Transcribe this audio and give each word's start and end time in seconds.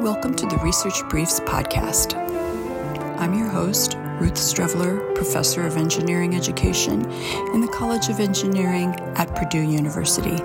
Welcome 0.00 0.34
to 0.34 0.46
the 0.46 0.58
Research 0.58 1.08
Briefs 1.08 1.40
podcast. 1.40 2.14
I'm 3.18 3.32
your 3.32 3.48
host, 3.48 3.94
Ruth 4.20 4.34
Streveler, 4.34 5.14
Professor 5.14 5.64
of 5.66 5.76
Engineering 5.76 6.34
Education 6.34 7.10
in 7.54 7.60
the 7.60 7.70
College 7.72 8.08
of 8.08 8.20
Engineering 8.20 8.94
at 9.16 9.34
Purdue 9.34 9.62
University. 9.62 10.42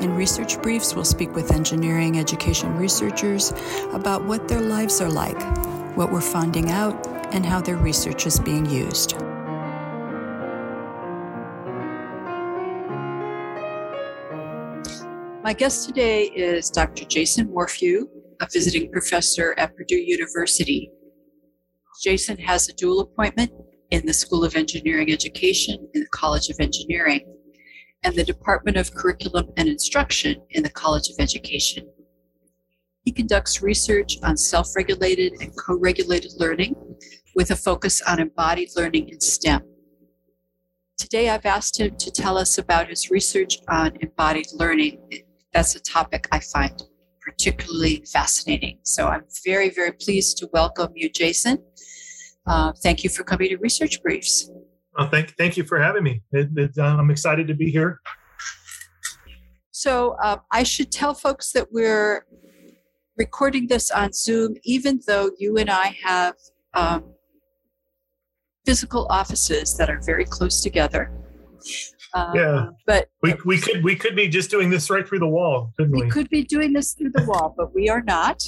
In 0.00 0.16
Research 0.16 0.60
Briefs, 0.62 0.94
we'll 0.94 1.04
speak 1.04 1.34
with 1.34 1.52
engineering 1.52 2.18
education 2.18 2.76
researchers 2.76 3.52
about 3.92 4.24
what 4.24 4.48
their 4.48 4.60
lives 4.60 5.00
are 5.00 5.10
like, 5.10 5.40
what 5.96 6.10
we're 6.10 6.20
finding 6.20 6.70
out, 6.70 7.06
and 7.34 7.46
how 7.46 7.60
their 7.60 7.76
research 7.76 8.26
is 8.26 8.40
being 8.40 8.66
used. 8.66 9.20
My 15.44 15.52
guest 15.52 15.86
today 15.86 16.24
is 16.24 16.70
Dr. 16.70 17.04
Jason 17.04 17.50
Morphew, 17.50 18.08
a 18.42 18.48
visiting 18.52 18.90
professor 18.90 19.54
at 19.56 19.74
Purdue 19.76 20.02
University. 20.02 20.90
Jason 22.02 22.36
has 22.38 22.68
a 22.68 22.72
dual 22.72 22.98
appointment 22.98 23.52
in 23.92 24.04
the 24.04 24.12
School 24.12 24.44
of 24.44 24.56
Engineering 24.56 25.12
Education 25.12 25.88
in 25.94 26.00
the 26.00 26.08
College 26.08 26.48
of 26.48 26.56
Engineering 26.58 27.20
and 28.02 28.16
the 28.16 28.24
Department 28.24 28.76
of 28.76 28.92
Curriculum 28.94 29.46
and 29.56 29.68
Instruction 29.68 30.42
in 30.50 30.64
the 30.64 30.70
College 30.70 31.08
of 31.08 31.20
Education. 31.20 31.86
He 33.04 33.12
conducts 33.12 33.62
research 33.62 34.16
on 34.24 34.36
self 34.36 34.74
regulated 34.74 35.34
and 35.40 35.56
co 35.56 35.78
regulated 35.78 36.32
learning 36.38 36.74
with 37.36 37.52
a 37.52 37.56
focus 37.56 38.02
on 38.02 38.18
embodied 38.18 38.70
learning 38.74 39.08
in 39.10 39.20
STEM. 39.20 39.62
Today, 40.98 41.28
I've 41.28 41.46
asked 41.46 41.78
him 41.78 41.96
to 41.96 42.10
tell 42.10 42.36
us 42.36 42.58
about 42.58 42.88
his 42.88 43.08
research 43.08 43.58
on 43.68 43.96
embodied 44.00 44.48
learning. 44.52 44.98
That's 45.52 45.76
a 45.76 45.80
topic 45.80 46.26
I 46.32 46.40
find 46.40 46.82
particularly 47.22 48.04
fascinating. 48.12 48.78
So 48.82 49.08
I'm 49.08 49.24
very, 49.44 49.70
very 49.70 49.92
pleased 49.92 50.38
to 50.38 50.48
welcome 50.52 50.92
you, 50.94 51.08
Jason. 51.08 51.58
Uh, 52.46 52.72
thank 52.82 53.04
you 53.04 53.10
for 53.10 53.22
coming 53.22 53.48
to 53.50 53.56
Research 53.56 54.02
Briefs. 54.02 54.50
Well, 54.96 55.08
thank, 55.08 55.36
thank 55.36 55.56
you 55.56 55.64
for 55.64 55.80
having 55.80 56.02
me. 56.02 56.22
It, 56.32 56.50
it, 56.56 56.72
uh, 56.76 56.96
I'm 56.98 57.10
excited 57.10 57.46
to 57.48 57.54
be 57.54 57.70
here. 57.70 58.00
So 59.70 60.16
uh, 60.22 60.38
I 60.50 60.64
should 60.64 60.92
tell 60.92 61.14
folks 61.14 61.52
that 61.52 61.72
we're 61.72 62.26
recording 63.16 63.68
this 63.68 63.90
on 63.90 64.12
Zoom, 64.12 64.56
even 64.64 65.00
though 65.06 65.30
you 65.38 65.56
and 65.56 65.70
I 65.70 65.96
have 66.04 66.34
um, 66.74 67.04
physical 68.64 69.06
offices 69.10 69.76
that 69.76 69.90
are 69.90 70.00
very 70.04 70.24
close 70.24 70.62
together. 70.62 71.10
Uh, 72.14 72.32
yeah, 72.34 72.66
but 72.86 73.08
we, 73.22 73.34
we 73.44 73.58
could 73.58 73.82
we 73.82 73.96
could 73.96 74.14
be 74.14 74.28
just 74.28 74.50
doing 74.50 74.68
this 74.68 74.90
right 74.90 75.06
through 75.06 75.18
the 75.18 75.28
wall, 75.28 75.72
couldn't 75.76 75.92
we? 75.92 76.04
We 76.04 76.10
could 76.10 76.28
be 76.28 76.42
doing 76.42 76.72
this 76.72 76.92
through 76.92 77.12
the 77.14 77.24
wall, 77.24 77.54
but 77.56 77.74
we 77.74 77.88
are 77.88 78.02
not. 78.02 78.42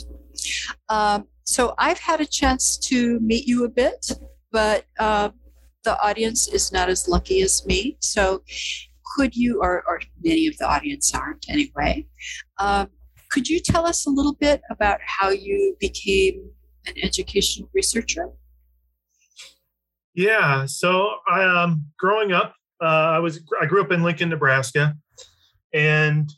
Um, 0.88 1.26
so 1.44 1.74
I've 1.78 1.98
had 1.98 2.20
a 2.20 2.26
chance 2.26 2.76
to 2.88 3.20
meet 3.20 3.46
you 3.46 3.64
a 3.64 3.68
bit, 3.68 4.10
but 4.50 4.84
uh, 4.98 5.30
the 5.84 6.00
audience 6.02 6.48
is 6.48 6.72
not 6.72 6.88
as 6.88 7.08
lucky 7.08 7.42
as 7.42 7.64
me. 7.66 7.96
So 8.00 8.42
could 9.14 9.36
you, 9.36 9.60
or, 9.62 9.84
or 9.86 10.00
many 10.22 10.46
of 10.46 10.56
the 10.58 10.66
audience 10.66 11.14
aren't 11.14 11.44
anyway, 11.48 12.06
um, 12.58 12.88
could 13.30 13.48
you 13.48 13.60
tell 13.60 13.86
us 13.86 14.06
a 14.06 14.10
little 14.10 14.34
bit 14.34 14.62
about 14.70 14.98
how 15.04 15.28
you 15.30 15.76
became 15.80 16.50
an 16.86 16.94
educational 17.02 17.68
researcher? 17.74 18.30
Yeah, 20.14 20.66
so 20.66 21.16
I, 21.28 21.42
um, 21.42 21.86
growing 21.98 22.32
up, 22.32 22.54
uh, 22.84 23.12
I 23.16 23.18
was 23.18 23.40
I 23.60 23.66
grew 23.66 23.80
up 23.80 23.90
in 23.92 24.02
Lincoln, 24.02 24.28
Nebraska, 24.28 24.94
and 25.72 26.30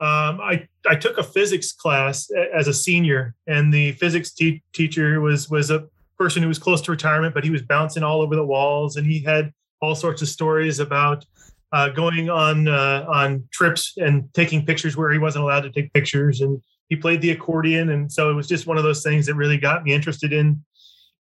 um, 0.00 0.40
I 0.40 0.66
I 0.88 0.96
took 0.96 1.18
a 1.18 1.22
physics 1.22 1.72
class 1.72 2.28
as 2.54 2.68
a 2.68 2.74
senior, 2.74 3.34
and 3.46 3.72
the 3.72 3.92
physics 3.92 4.32
te- 4.32 4.62
teacher 4.72 5.20
was 5.20 5.50
was 5.50 5.70
a 5.70 5.86
person 6.18 6.42
who 6.42 6.48
was 6.48 6.58
close 6.58 6.80
to 6.82 6.90
retirement, 6.90 7.34
but 7.34 7.44
he 7.44 7.50
was 7.50 7.62
bouncing 7.62 8.02
all 8.02 8.20
over 8.20 8.36
the 8.36 8.44
walls, 8.44 8.96
and 8.96 9.06
he 9.06 9.20
had 9.20 9.52
all 9.80 9.94
sorts 9.94 10.22
of 10.22 10.28
stories 10.28 10.78
about 10.78 11.24
uh, 11.72 11.88
going 11.88 12.30
on 12.30 12.68
uh, 12.68 13.06
on 13.08 13.44
trips 13.52 13.94
and 13.96 14.32
taking 14.34 14.64
pictures 14.64 14.96
where 14.96 15.10
he 15.10 15.18
wasn't 15.18 15.42
allowed 15.42 15.62
to 15.62 15.70
take 15.70 15.92
pictures, 15.92 16.40
and 16.40 16.60
he 16.88 16.96
played 16.96 17.20
the 17.20 17.30
accordion, 17.30 17.90
and 17.90 18.10
so 18.10 18.30
it 18.30 18.34
was 18.34 18.46
just 18.46 18.66
one 18.66 18.78
of 18.78 18.84
those 18.84 19.02
things 19.02 19.26
that 19.26 19.34
really 19.34 19.58
got 19.58 19.84
me 19.84 19.92
interested 19.92 20.32
in 20.32 20.62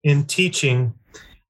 in 0.03 0.23
teaching. 0.25 0.93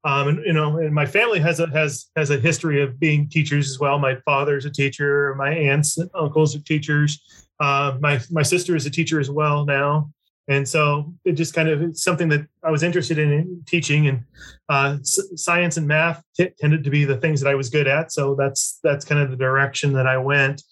Um, 0.03 0.27
and 0.29 0.45
you 0.45 0.53
know, 0.53 0.77
and 0.77 0.93
my 0.93 1.05
family 1.05 1.39
has 1.39 1.59
a 1.59 1.67
has 1.69 2.07
has 2.15 2.31
a 2.31 2.39
history 2.39 2.81
of 2.81 2.99
being 2.99 3.29
teachers 3.29 3.69
as 3.69 3.79
well. 3.79 3.99
My 3.99 4.15
father's 4.25 4.65
a 4.65 4.71
teacher. 4.71 5.35
My 5.35 5.51
aunts 5.51 5.97
and 5.97 6.09
uncles 6.15 6.55
are 6.55 6.59
teachers. 6.59 7.21
Uh, 7.59 7.97
my 7.99 8.19
my 8.31 8.41
sister 8.41 8.75
is 8.75 8.85
a 8.85 8.89
teacher 8.89 9.19
as 9.19 9.29
well 9.29 9.63
now, 9.63 10.09
and 10.47 10.67
so 10.67 11.13
it 11.23 11.33
just 11.33 11.53
kind 11.53 11.69
of 11.69 11.95
something 11.95 12.29
that 12.29 12.47
I 12.63 12.71
was 12.71 12.81
interested 12.81 13.19
in 13.19 13.63
teaching. 13.67 14.07
And 14.07 14.23
uh, 14.69 14.97
science 15.03 15.77
and 15.77 15.87
math 15.87 16.23
t- 16.35 16.49
tended 16.59 16.83
to 16.83 16.89
be 16.89 17.05
the 17.05 17.17
things 17.17 17.39
that 17.41 17.49
I 17.49 17.55
was 17.55 17.69
good 17.69 17.87
at. 17.87 18.11
So 18.11 18.33
that's 18.33 18.79
that's 18.83 19.05
kind 19.05 19.21
of 19.21 19.29
the 19.29 19.37
direction 19.37 19.93
that 19.93 20.07
I 20.07 20.17
went. 20.17 20.63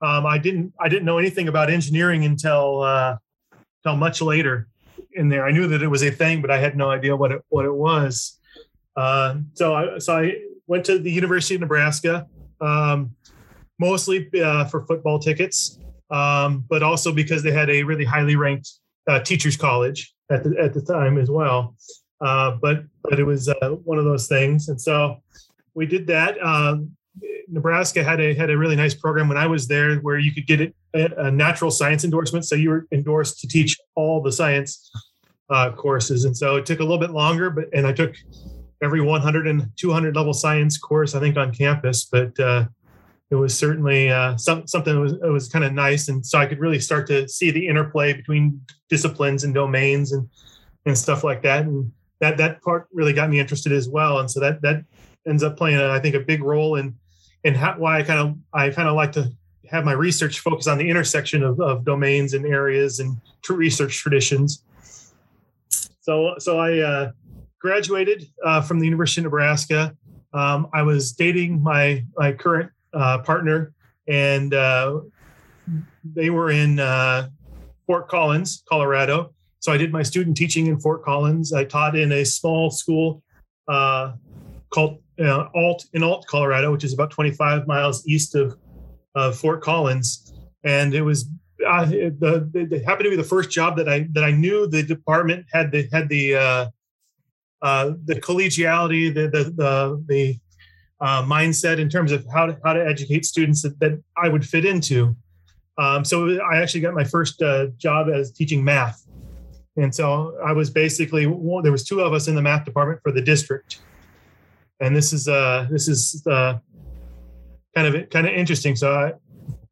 Um, 0.00 0.24
I 0.24 0.38
didn't 0.38 0.72
I 0.80 0.88
didn't 0.88 1.04
know 1.04 1.18
anything 1.18 1.48
about 1.48 1.68
engineering 1.68 2.24
until 2.24 2.80
uh, 2.82 3.16
until 3.84 3.98
much 3.98 4.22
later 4.22 4.68
in 5.12 5.28
there. 5.28 5.44
I 5.44 5.52
knew 5.52 5.68
that 5.68 5.82
it 5.82 5.88
was 5.88 6.02
a 6.02 6.10
thing, 6.10 6.40
but 6.40 6.50
I 6.50 6.56
had 6.56 6.74
no 6.74 6.90
idea 6.90 7.14
what 7.14 7.32
it 7.32 7.42
what 7.50 7.66
it 7.66 7.74
was. 7.74 8.38
Uh, 8.98 9.36
so 9.54 9.74
I 9.74 9.98
so 9.98 10.18
I 10.18 10.34
went 10.66 10.84
to 10.86 10.98
the 10.98 11.10
University 11.10 11.54
of 11.54 11.60
Nebraska, 11.60 12.26
um, 12.60 13.14
mostly 13.78 14.28
uh, 14.42 14.64
for 14.64 14.84
football 14.86 15.20
tickets, 15.20 15.78
um, 16.10 16.64
but 16.68 16.82
also 16.82 17.12
because 17.12 17.44
they 17.44 17.52
had 17.52 17.70
a 17.70 17.84
really 17.84 18.04
highly 18.04 18.34
ranked 18.34 18.68
uh, 19.08 19.20
teachers 19.20 19.56
college 19.56 20.12
at 20.32 20.42
the 20.42 20.56
at 20.60 20.74
the 20.74 20.82
time 20.82 21.16
as 21.16 21.30
well. 21.30 21.76
Uh, 22.20 22.56
but 22.60 22.82
but 23.04 23.20
it 23.20 23.24
was 23.24 23.48
uh, 23.48 23.70
one 23.84 23.98
of 23.98 24.04
those 24.04 24.26
things, 24.26 24.68
and 24.68 24.80
so 24.80 25.22
we 25.74 25.86
did 25.86 26.08
that. 26.08 26.36
Um, 26.44 26.90
Nebraska 27.46 28.02
had 28.02 28.20
a 28.20 28.34
had 28.34 28.50
a 28.50 28.58
really 28.58 28.74
nice 28.74 28.94
program 28.94 29.28
when 29.28 29.38
I 29.38 29.46
was 29.46 29.68
there, 29.68 29.94
where 29.98 30.18
you 30.18 30.32
could 30.32 30.48
get 30.48 30.60
a, 30.60 31.26
a 31.26 31.30
natural 31.30 31.70
science 31.70 32.02
endorsement. 32.02 32.46
So 32.46 32.56
you 32.56 32.70
were 32.70 32.86
endorsed 32.90 33.38
to 33.42 33.46
teach 33.46 33.78
all 33.94 34.20
the 34.20 34.32
science 34.32 34.90
courses, 35.76 36.24
and 36.24 36.36
so 36.36 36.56
it 36.56 36.66
took 36.66 36.80
a 36.80 36.82
little 36.82 36.98
bit 36.98 37.10
longer. 37.10 37.48
But 37.48 37.66
and 37.72 37.86
I 37.86 37.92
took 37.92 38.16
every 38.82 39.00
100 39.00 39.46
and 39.46 39.70
200 39.76 40.14
level 40.16 40.34
science 40.34 40.78
course 40.78 41.14
I 41.14 41.20
think 41.20 41.36
on 41.36 41.52
campus, 41.52 42.04
but 42.04 42.38
uh, 42.38 42.66
it 43.30 43.34
was 43.34 43.56
certainly 43.56 44.10
uh, 44.10 44.36
some, 44.36 44.66
something 44.66 44.94
that 44.94 45.00
was, 45.00 45.14
was 45.20 45.48
kind 45.48 45.64
of 45.64 45.72
nice, 45.72 46.08
and 46.08 46.24
so 46.24 46.38
I 46.38 46.46
could 46.46 46.60
really 46.60 46.80
start 46.80 47.06
to 47.08 47.28
see 47.28 47.50
the 47.50 47.66
interplay 47.66 48.12
between 48.14 48.60
disciplines 48.88 49.44
and 49.44 49.54
domains 49.54 50.12
and 50.12 50.28
and 50.86 50.96
stuff 50.96 51.24
like 51.24 51.42
that, 51.42 51.64
and 51.64 51.92
that 52.20 52.38
that 52.38 52.62
part 52.62 52.88
really 52.92 53.12
got 53.12 53.28
me 53.28 53.38
interested 53.38 53.72
as 53.72 53.88
well, 53.88 54.20
and 54.20 54.30
so 54.30 54.40
that 54.40 54.62
that 54.62 54.84
ends 55.26 55.42
up 55.42 55.56
playing 55.56 55.78
I 55.78 55.98
think 55.98 56.14
a 56.14 56.20
big 56.20 56.42
role 56.42 56.76
in 56.76 56.94
in 57.44 57.54
how, 57.54 57.74
why 57.76 57.98
I 57.98 58.02
kind 58.02 58.20
of 58.20 58.36
I 58.52 58.70
kind 58.70 58.88
of 58.88 58.94
like 58.94 59.12
to 59.12 59.30
have 59.70 59.84
my 59.84 59.92
research 59.92 60.40
focus 60.40 60.66
on 60.66 60.78
the 60.78 60.88
intersection 60.88 61.42
of, 61.42 61.60
of 61.60 61.84
domains 61.84 62.32
and 62.32 62.46
areas 62.46 63.00
and 63.00 63.16
research 63.50 63.98
traditions. 63.98 64.62
So 66.00 66.34
so 66.38 66.58
I 66.58 66.78
uh, 66.78 67.12
graduated 67.58 68.26
uh, 68.44 68.60
from 68.60 68.78
the 68.78 68.84
University 68.84 69.20
of 69.20 69.24
Nebraska. 69.24 69.96
Um, 70.32 70.68
I 70.72 70.82
was 70.82 71.12
dating 71.12 71.62
my 71.62 72.04
my 72.16 72.32
current 72.32 72.70
uh, 72.92 73.18
partner, 73.18 73.72
and 74.06 74.52
uh, 74.54 75.00
they 76.04 76.30
were 76.30 76.50
in 76.50 76.78
uh, 76.78 77.28
Fort 77.86 78.08
Collins, 78.08 78.62
Colorado. 78.68 79.34
So 79.60 79.72
I 79.72 79.76
did 79.76 79.92
my 79.92 80.02
student 80.02 80.36
teaching 80.36 80.66
in 80.66 80.78
Fort 80.78 81.02
Collins. 81.02 81.52
I 81.52 81.64
taught 81.64 81.96
in 81.96 82.12
a 82.12 82.24
small 82.24 82.70
school 82.70 83.22
uh, 83.66 84.12
called 84.70 85.02
uh, 85.18 85.48
Ault 85.54 85.86
in 85.94 86.02
Ault, 86.02 86.26
Colorado, 86.26 86.70
which 86.70 86.84
is 86.84 86.92
about 86.92 87.10
25 87.10 87.66
miles 87.66 88.06
east 88.06 88.34
of 88.34 88.56
Fort 89.36 89.62
Collins, 89.62 90.32
and 90.62 90.94
it 90.94 91.02
was 91.02 91.28
uh, 91.66 91.86
the, 91.86 92.48
it 92.54 92.84
happened 92.84 93.04
to 93.04 93.10
be 93.10 93.16
the 93.16 93.24
first 93.24 93.50
job 93.50 93.76
that 93.76 93.88
I 93.88 94.06
that 94.12 94.24
I 94.24 94.30
knew 94.30 94.66
the 94.66 94.82
department 94.82 95.46
had 95.52 95.72
the 95.72 95.88
had 95.92 96.08
the 96.08 96.36
uh, 96.36 96.66
uh, 97.62 97.92
the 98.04 98.20
collegiality, 98.20 99.12
the 99.12 99.28
the 99.28 99.44
the, 99.44 100.04
the 100.06 100.38
uh, 101.00 101.22
mindset 101.22 101.78
in 101.78 101.88
terms 101.88 102.12
of 102.12 102.26
how 102.32 102.46
to, 102.46 102.58
how 102.64 102.72
to 102.72 102.84
educate 102.84 103.24
students 103.24 103.62
that, 103.62 103.78
that 103.80 104.02
I 104.16 104.28
would 104.28 104.44
fit 104.44 104.64
into. 104.64 105.16
Um, 105.76 106.04
so 106.04 106.40
I 106.40 106.60
actually 106.60 106.80
got 106.80 106.94
my 106.94 107.04
first 107.04 107.40
uh, 107.40 107.66
job 107.76 108.08
as 108.08 108.32
teaching 108.32 108.64
math, 108.64 109.06
and 109.76 109.94
so 109.94 110.36
I 110.44 110.52
was 110.52 110.70
basically 110.70 111.26
well, 111.26 111.62
there 111.62 111.72
was 111.72 111.84
two 111.84 112.00
of 112.00 112.12
us 112.12 112.26
in 112.26 112.34
the 112.34 112.42
math 112.42 112.64
department 112.64 113.00
for 113.02 113.12
the 113.12 113.22
district, 113.22 113.80
and 114.80 114.94
this 114.94 115.12
is 115.12 115.28
uh, 115.28 115.68
this 115.70 115.86
is 115.86 116.26
uh, 116.26 116.58
kind 117.76 117.94
of 117.94 118.10
kind 118.10 118.26
of 118.26 118.32
interesting. 118.34 118.74
So 118.74 118.92
I, 118.92 119.12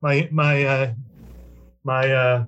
my 0.00 0.28
my 0.30 0.64
uh, 0.64 0.92
my 1.82 2.12
uh, 2.12 2.44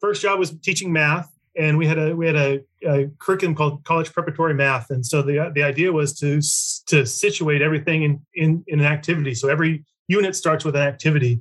first 0.00 0.20
job 0.20 0.38
was 0.38 0.50
teaching 0.60 0.92
math, 0.92 1.30
and 1.58 1.78
we 1.78 1.86
had 1.86 1.98
a 1.98 2.14
we 2.14 2.26
had 2.26 2.36
a, 2.36 2.60
a, 2.86 3.08
curriculum 3.18 3.54
called 3.54 3.82
college 3.84 4.12
preparatory 4.12 4.54
math 4.54 4.90
and 4.90 5.04
so 5.04 5.22
the 5.22 5.50
the 5.54 5.62
idea 5.62 5.92
was 5.92 6.12
to 6.18 6.40
to 6.86 7.06
situate 7.06 7.62
everything 7.62 8.02
in 8.02 8.20
in, 8.34 8.64
in 8.66 8.80
an 8.80 8.86
activity 8.86 9.34
so 9.34 9.48
every 9.48 9.84
unit 10.08 10.36
starts 10.36 10.64
with 10.64 10.76
an 10.76 10.82
activity 10.82 11.40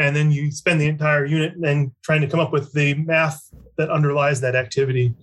and 0.00 0.16
then 0.16 0.30
you 0.30 0.50
spend 0.50 0.80
the 0.80 0.86
entire 0.86 1.26
unit 1.26 1.52
then 1.58 1.92
trying 2.02 2.22
to 2.22 2.26
come 2.26 2.40
up 2.40 2.52
with 2.52 2.72
the 2.72 2.94
math 2.94 3.38
that 3.76 3.90
underlies 3.90 4.40
that 4.40 4.56
activity. 4.56 5.14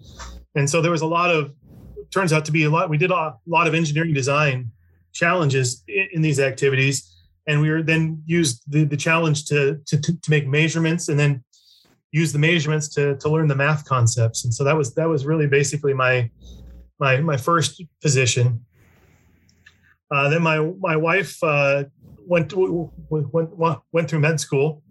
And 0.56 0.70
so 0.70 0.82
there 0.82 0.92
was 0.92 1.02
a 1.02 1.08
lot 1.08 1.32
of 1.32 1.52
turns 2.14 2.32
out 2.32 2.46
to 2.46 2.52
be 2.52 2.64
a 2.64 2.70
lot. 2.70 2.90
We 2.90 2.98
did 2.98 3.10
a 3.10 3.34
lot 3.48 3.68
of 3.68 3.74
engineering 3.74 4.14
design 4.14 4.72
challenges 5.14 5.84
in, 5.88 6.08
in 6.14 6.22
these 6.22 6.40
activities, 6.40 7.12
and 7.48 7.60
we 7.60 7.72
were 7.72 7.82
then 7.82 8.22
used 8.28 8.62
the, 8.68 8.84
the 8.84 8.98
challenge 8.98 9.46
to, 9.46 9.80
to 9.88 9.98
to 10.00 10.30
make 10.30 10.48
measurements 10.48 11.10
and 11.10 11.20
then 11.20 11.44
use 12.12 12.32
the 12.32 12.40
measurements 12.40 12.88
to 12.90 13.18
to 13.18 13.30
learn 13.30 13.48
the 13.48 13.56
math 13.56 13.86
concepts. 13.86 14.44
And 14.46 14.54
so 14.54 14.64
that 14.64 14.76
was 14.76 14.94
that 14.96 15.08
was 15.08 15.26
really 15.26 15.48
basically 15.48 15.94
my 15.94 16.30
my 17.00 17.22
my 17.22 17.38
first 17.38 17.84
position. 18.02 18.66
Uh, 20.10 20.30
then 20.30 20.42
my 20.42 20.60
my 20.80 20.96
wife 20.96 21.38
uh, 21.44 21.84
went, 22.26 22.54
went 22.54 23.84
went 23.92 24.10
through 24.10 24.20
med 24.20 24.40
school, 24.40 24.82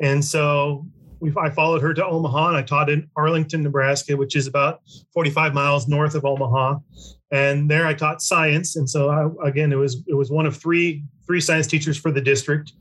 and 0.00 0.24
so 0.24 0.86
we, 1.20 1.32
I 1.36 1.50
followed 1.50 1.82
her 1.82 1.94
to 1.94 2.06
Omaha 2.06 2.48
and 2.48 2.56
I 2.56 2.62
taught 2.62 2.90
in 2.90 3.08
Arlington, 3.16 3.62
Nebraska, 3.62 4.16
which 4.16 4.36
is 4.36 4.46
about 4.46 4.80
45 5.12 5.54
miles 5.54 5.88
north 5.88 6.14
of 6.14 6.24
Omaha. 6.24 6.78
And 7.32 7.70
there 7.70 7.86
I 7.86 7.94
taught 7.94 8.22
science. 8.22 8.76
And 8.76 8.88
so 8.88 9.10
I, 9.10 9.48
again, 9.48 9.72
it 9.72 9.76
was 9.76 10.02
it 10.06 10.14
was 10.14 10.30
one 10.30 10.46
of 10.46 10.56
three 10.56 11.04
three 11.26 11.40
science 11.40 11.66
teachers 11.66 11.96
for 11.96 12.10
the 12.10 12.20
district. 12.20 12.72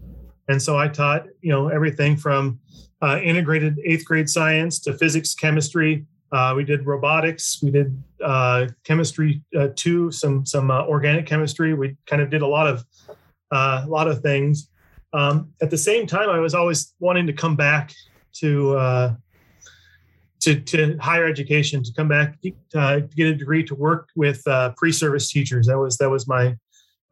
And 0.49 0.61
so 0.61 0.77
I 0.77 0.88
taught 0.88 1.25
you 1.41 1.51
know 1.51 1.67
everything 1.69 2.17
from 2.17 2.59
uh, 3.01 3.19
integrated 3.23 3.79
eighth 3.85 4.05
grade 4.05 4.29
science 4.29 4.79
to 4.79 4.94
physics, 4.97 5.35
chemistry. 5.35 6.05
Uh, 6.31 6.53
we 6.55 6.63
did 6.63 6.85
robotics. 6.85 7.61
We 7.61 7.71
did 7.71 8.01
uh, 8.23 8.67
chemistry 8.83 9.41
uh, 9.57 9.69
too. 9.75 10.11
Some 10.11 10.45
some 10.45 10.71
uh, 10.71 10.83
organic 10.85 11.25
chemistry. 11.25 11.73
We 11.73 11.95
kind 12.05 12.21
of 12.21 12.29
did 12.29 12.41
a 12.41 12.47
lot 12.47 12.67
of 12.67 12.85
uh, 13.51 13.83
a 13.85 13.88
lot 13.88 14.07
of 14.07 14.21
things. 14.21 14.69
Um, 15.13 15.53
at 15.61 15.69
the 15.69 15.77
same 15.77 16.05
time, 16.05 16.29
I 16.29 16.39
was 16.39 16.53
always 16.53 16.93
wanting 17.00 17.27
to 17.27 17.33
come 17.33 17.55
back 17.55 17.93
to 18.39 18.77
uh, 18.77 19.15
to, 20.41 20.59
to 20.59 20.97
higher 20.97 21.25
education 21.25 21.81
to 21.83 21.93
come 21.95 22.07
back 22.07 22.39
to 22.41 23.07
get 23.15 23.27
a 23.27 23.35
degree 23.35 23.63
to 23.63 23.75
work 23.75 24.09
with 24.15 24.43
pre-service 24.75 25.31
teachers. 25.31 25.67
That 25.67 25.77
was 25.77 25.97
that 25.97 26.09
was 26.09 26.27
my 26.27 26.57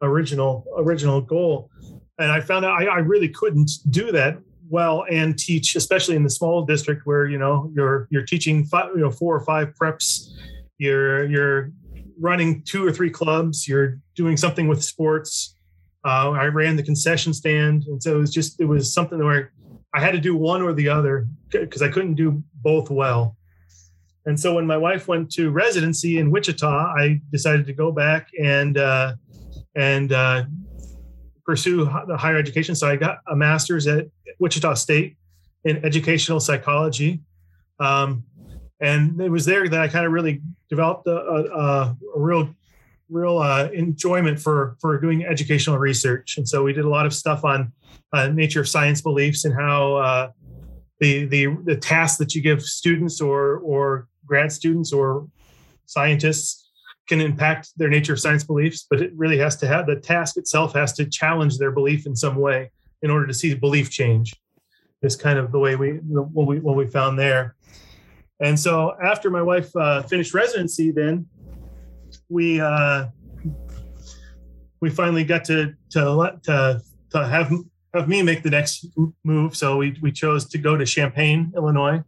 original 0.02 0.66
original 0.76 1.22
goal, 1.22 1.70
and 2.18 2.32
I 2.32 2.40
found 2.40 2.64
out 2.64 2.80
I, 2.80 2.86
I 2.86 2.98
really 2.98 3.28
couldn't 3.28 3.70
do 3.90 4.12
that 4.12 4.38
well 4.68 5.04
and 5.10 5.38
teach, 5.38 5.76
especially 5.76 6.16
in 6.16 6.22
the 6.22 6.30
small 6.30 6.64
district 6.64 7.06
where 7.06 7.26
you 7.26 7.38
know 7.38 7.70
you're 7.74 8.08
you're 8.10 8.24
teaching 8.24 8.64
five, 8.64 8.90
you 8.94 9.00
know 9.00 9.10
four 9.10 9.34
or 9.34 9.40
five 9.40 9.74
preps, 9.80 10.30
you're 10.78 11.26
you're 11.26 11.70
running 12.18 12.62
two 12.62 12.86
or 12.86 12.92
three 12.92 13.10
clubs, 13.10 13.68
you're 13.68 13.98
doing 14.14 14.36
something 14.36 14.68
with 14.68 14.82
sports. 14.82 15.54
Uh, 16.04 16.30
I 16.30 16.46
ran 16.46 16.76
the 16.76 16.82
concession 16.82 17.34
stand, 17.34 17.84
and 17.88 18.02
so 18.02 18.16
it 18.16 18.18
was 18.18 18.32
just 18.32 18.60
it 18.60 18.64
was 18.64 18.92
something 18.92 19.18
where 19.18 19.52
I 19.94 20.00
had 20.00 20.12
to 20.12 20.20
do 20.20 20.36
one 20.36 20.62
or 20.62 20.72
the 20.72 20.88
other 20.88 21.26
because 21.50 21.82
I 21.82 21.88
couldn't 21.88 22.14
do 22.14 22.42
both 22.62 22.90
well. 22.90 23.36
And 24.26 24.38
so 24.38 24.54
when 24.54 24.66
my 24.66 24.76
wife 24.76 25.06
went 25.06 25.30
to 25.32 25.50
residency 25.50 26.18
in 26.18 26.32
Wichita, 26.32 26.66
I 26.66 27.20
decided 27.30 27.66
to 27.66 27.72
go 27.72 27.92
back 27.92 28.28
and 28.40 28.76
uh, 28.76 29.14
and 29.76 30.12
uh, 30.12 30.44
pursue 31.46 31.84
the 32.06 32.16
higher 32.16 32.36
education. 32.36 32.74
So 32.74 32.88
I 32.88 32.96
got 32.96 33.18
a 33.28 33.36
master's 33.36 33.86
at 33.86 34.06
Wichita 34.38 34.74
State 34.74 35.16
in 35.64 35.84
educational 35.84 36.40
psychology, 36.40 37.20
um, 37.80 38.24
and 38.80 39.20
it 39.20 39.30
was 39.30 39.44
there 39.44 39.68
that 39.68 39.80
I 39.80 39.88
kind 39.88 40.04
of 40.04 40.12
really 40.12 40.42
developed 40.68 41.06
a, 41.06 41.16
a, 41.16 41.96
a 42.16 42.20
real 42.20 42.54
real 43.08 43.38
uh, 43.38 43.68
enjoyment 43.72 44.40
for 44.40 44.76
for 44.80 45.00
doing 45.00 45.24
educational 45.24 45.78
research. 45.78 46.36
And 46.36 46.48
so 46.48 46.62
we 46.62 46.72
did 46.72 46.84
a 46.84 46.88
lot 46.88 47.06
of 47.06 47.14
stuff 47.14 47.44
on 47.44 47.72
uh, 48.12 48.28
nature 48.28 48.60
of 48.60 48.68
science 48.68 49.00
beliefs 49.00 49.44
and 49.44 49.54
how 49.54 49.96
uh, 49.96 50.30
the 51.00 51.26
the 51.26 51.46
the 51.64 51.76
tasks 51.76 52.18
that 52.18 52.34
you 52.34 52.42
give 52.42 52.62
students 52.62 53.20
or 53.20 53.58
or 53.58 54.08
grad 54.26 54.52
students 54.52 54.92
or 54.92 55.28
scientists 55.86 56.65
can 57.06 57.20
impact 57.20 57.70
their 57.76 57.88
nature 57.88 58.12
of 58.12 58.20
science 58.20 58.44
beliefs. 58.44 58.86
But 58.88 59.00
it 59.00 59.12
really 59.14 59.38
has 59.38 59.56
to 59.56 59.66
have 59.66 59.86
the 59.86 59.96
task 59.96 60.36
itself 60.36 60.74
has 60.74 60.92
to 60.94 61.06
challenge 61.06 61.58
their 61.58 61.70
belief 61.70 62.06
in 62.06 62.16
some 62.16 62.36
way 62.36 62.70
in 63.02 63.10
order 63.10 63.26
to 63.26 63.34
see 63.34 63.54
belief 63.54 63.90
change. 63.90 64.34
Is 65.02 65.14
kind 65.14 65.38
of 65.38 65.52
the 65.52 65.58
way 65.58 65.76
we 65.76 65.90
what 65.92 66.46
we 66.46 66.58
what 66.58 66.74
we 66.74 66.86
found 66.86 67.18
there. 67.18 67.54
And 68.40 68.58
so 68.58 68.96
after 69.02 69.30
my 69.30 69.42
wife 69.42 69.74
uh, 69.76 70.02
finished 70.02 70.34
residency, 70.34 70.90
then 70.90 71.26
we 72.28 72.60
uh, 72.60 73.06
we 74.80 74.90
finally 74.90 75.24
got 75.24 75.44
to 75.44 75.74
to 75.90 76.38
to, 76.44 76.82
to 77.10 77.26
have 77.26 77.52
have 77.94 78.08
me 78.08 78.22
make 78.22 78.42
the 78.42 78.50
next 78.50 78.86
move. 79.24 79.56
So 79.56 79.76
we 79.76 79.96
we 80.00 80.12
chose 80.12 80.46
to 80.46 80.58
go 80.58 80.76
to 80.76 80.84
Champaign, 80.84 81.52
Illinois, 81.54 82.02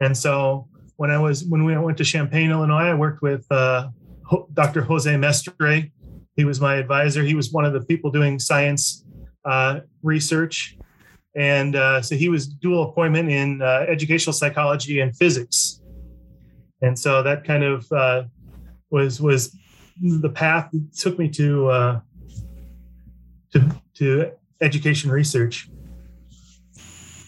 and 0.00 0.16
so 0.16 0.68
when 0.96 1.10
I 1.10 1.18
was 1.18 1.44
when 1.44 1.64
we 1.64 1.76
went 1.76 1.98
to 1.98 2.04
Champaign, 2.04 2.50
Illinois, 2.50 2.88
I 2.88 2.94
worked 2.94 3.22
with 3.22 3.46
uh, 3.50 3.88
Dr. 4.52 4.82
Jose 4.82 5.16
Mestre. 5.16 5.90
He 6.36 6.44
was 6.44 6.60
my 6.60 6.76
advisor. 6.76 7.22
He 7.22 7.34
was 7.34 7.52
one 7.52 7.64
of 7.64 7.72
the 7.72 7.80
people 7.80 8.10
doing 8.10 8.38
science 8.38 9.04
uh, 9.44 9.80
research, 10.02 10.76
and 11.34 11.74
uh, 11.74 12.02
so 12.02 12.14
he 12.14 12.28
was 12.28 12.46
dual 12.46 12.90
appointment 12.90 13.30
in 13.30 13.62
uh, 13.62 13.86
educational 13.88 14.32
psychology 14.32 15.00
and 15.00 15.16
physics, 15.16 15.80
and 16.82 16.98
so 16.98 17.22
that 17.22 17.44
kind 17.44 17.64
of 17.64 17.90
uh, 17.92 18.24
was 18.90 19.20
was 19.20 19.56
the 20.00 20.28
path 20.28 20.70
that 20.72 20.92
took 20.96 21.18
me 21.18 21.28
to 21.30 21.68
uh, 21.68 22.00
to 23.52 23.82
to 23.94 24.30
education 24.60 25.10
research. 25.10 25.68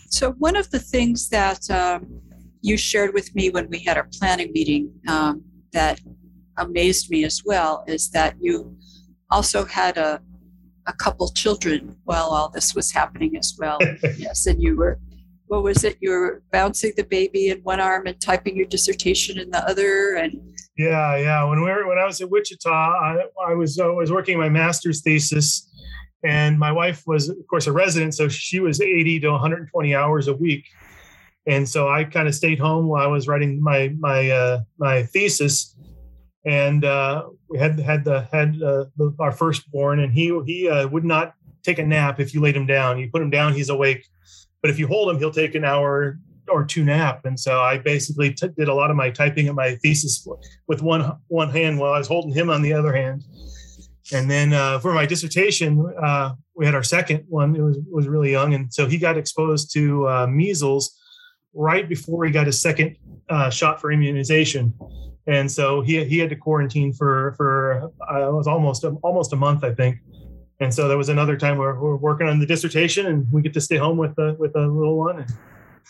So 0.09 0.33
one 0.33 0.57
of 0.57 0.71
the 0.71 0.79
things 0.79 1.29
that 1.29 1.71
um, 1.71 2.21
you 2.63 2.77
shared 2.77 3.15
with 3.15 3.35
me 3.35 3.51
when 3.51 3.69
we 3.71 3.79
had 3.81 3.97
our 3.97 4.09
planning 4.19 4.53
meeting 4.53 4.93
um, 5.09 5.43
that 5.73 6.01
amazed 6.61 7.11
me 7.11 7.25
as 7.25 7.43
well 7.45 7.85
is 7.89 8.11
that 8.11 8.37
you 8.41 8.77
also 9.31 9.65
had 9.65 9.97
a 9.97 10.21
a 10.87 10.93
couple 10.95 11.29
children 11.29 11.97
while 12.05 12.31
all 12.31 12.49
this 12.49 12.75
was 12.75 12.91
happening 12.91 13.37
as 13.37 13.55
well. 13.59 13.79
yes, 14.17 14.47
and 14.47 14.63
you 14.63 14.77
were 14.77 14.99
what 15.47 15.65
was 15.65 15.83
it? 15.83 15.97
You 16.01 16.11
were 16.11 16.43
bouncing 16.53 16.93
the 16.97 17.03
baby 17.03 17.49
in 17.49 17.59
one 17.63 17.81
arm 17.81 18.07
and 18.07 18.21
typing 18.21 18.57
your 18.57 18.67
dissertation 18.67 19.37
in 19.39 19.51
the 19.51 19.69
other, 19.69 20.15
and 20.15 20.41
yeah, 20.79 21.17
yeah. 21.17 21.45
When 21.45 21.63
we 21.63 21.71
were 21.71 21.89
when 21.89 21.99
I 21.99 22.07
was 22.07 22.21
at 22.21 22.31
Wichita, 22.31 22.71
I, 22.71 23.25
I 23.49 23.55
was 23.55 23.79
I 23.79 23.87
was 23.87 24.13
working 24.13 24.39
my 24.39 24.49
master's 24.49 25.03
thesis, 25.03 25.69
and 26.25 26.59
my 26.59 26.71
wife 26.71 27.03
was, 27.07 27.29
of 27.29 27.37
course, 27.49 27.67
a 27.67 27.73
resident, 27.73 28.15
so 28.15 28.29
she 28.29 28.61
was 28.61 28.81
80 28.81 29.21
to 29.21 29.31
120 29.33 29.95
hours 29.95 30.29
a 30.29 30.35
week, 30.35 30.67
and 31.47 31.69
so 31.69 31.89
I 31.89 32.05
kind 32.05 32.29
of 32.29 32.35
stayed 32.35 32.61
home 32.61 32.87
while 32.87 33.03
I 33.03 33.09
was 33.09 33.27
writing 33.27 33.61
my 33.63 33.93
my 33.99 34.31
uh, 34.31 34.61
my 34.79 35.03
thesis, 35.03 35.77
and 36.45 36.85
uh, 36.85 37.29
we 37.49 37.59
had 37.59 37.79
had 37.79 38.05
the 38.05 38.23
had 38.33 38.61
uh, 38.63 38.87
the, 38.97 39.15
our 39.19 39.33
firstborn, 39.33 40.01
and 40.01 40.13
he 40.13 40.39
he 40.47 40.69
uh, 40.69 40.89
would 40.89 41.05
not 41.05 41.35
take 41.63 41.79
a 41.79 41.85
nap 41.85 42.21
if 42.21 42.33
you 42.33 42.41
laid 42.41 42.57
him 42.57 42.67
down. 42.67 42.99
You 42.99 43.11
put 43.11 43.23
him 43.23 43.31
down, 43.31 43.53
he's 43.53 43.69
awake, 43.69 44.07
but 44.63 44.71
if 44.71 44.79
you 44.79 44.87
hold 44.87 45.11
him, 45.11 45.19
he'll 45.19 45.31
take 45.31 45.55
an 45.55 45.65
hour 45.65 46.19
or 46.49 46.65
two 46.65 46.85
nap. 46.85 47.25
And 47.25 47.39
so 47.39 47.61
I 47.61 47.79
basically 47.79 48.33
t- 48.33 48.49
did 48.57 48.69
a 48.69 48.75
lot 48.75 48.91
of 48.91 48.97
my 48.97 49.11
typing 49.11 49.49
of 49.49 49.55
my 49.55 49.77
thesis 49.77 50.27
with 50.67 50.83
one 50.83 51.13
one 51.29 51.51
hand 51.51 51.79
while 51.79 51.93
I 51.93 51.99
was 51.99 52.09
holding 52.09 52.33
him 52.33 52.49
on 52.49 52.63
the 52.63 52.73
other 52.73 52.95
hand. 52.95 53.23
And 54.13 54.29
then 54.29 54.53
uh, 54.53 54.81
for 54.81 54.93
my 54.93 55.07
dissertation, 55.07 55.93
uh, 56.03 56.33
we 56.57 56.65
had 56.65 56.75
our 56.75 56.83
second 56.83 57.25
one. 57.29 57.55
It 57.55 57.63
was 57.63 57.79
was 57.91 58.09
really 58.09 58.31
young, 58.31 58.55
and 58.55 58.73
so 58.73 58.87
he 58.87 58.99
got 58.99 59.19
exposed 59.19 59.73
to 59.75 60.09
uh, 60.09 60.27
measles 60.27 60.97
right 61.53 61.89
before 61.89 62.25
he 62.25 62.33
got 62.33 62.47
his 62.47 62.61
second 62.63 62.97
shot 63.51 63.81
for 63.81 63.93
immunization. 63.93 64.75
And 65.27 65.51
so 65.51 65.81
he 65.81 66.05
he 66.05 66.19
had 66.19 66.31
to 66.31 66.37
quarantine 66.37 66.93
for 66.93 67.35
for 67.37 67.91
uh, 68.11 68.29
it 68.29 68.33
was 68.33 68.47
almost 68.47 68.85
almost 69.03 69.33
a 69.33 69.37
month, 69.37 69.65
I 69.65 69.75
think. 69.75 69.99
And 70.61 70.73
so 70.73 70.89
there 70.89 70.99
was 70.99 71.09
another 71.09 71.37
time 71.37 71.57
where 71.57 71.75
we're 71.75 71.97
working 71.97 72.29
on 72.29 72.39
the 72.39 72.47
dissertation, 72.47 73.07
and 73.07 73.27
we 73.33 73.41
get 73.41 73.55
to 73.55 73.61
stay 73.61 73.77
home 73.77 73.97
with 73.97 74.15
the 74.17 74.37
with 74.39 74.53
the 74.53 74.61
little 74.61 74.97
one. 74.97 75.21
And, 75.21 75.33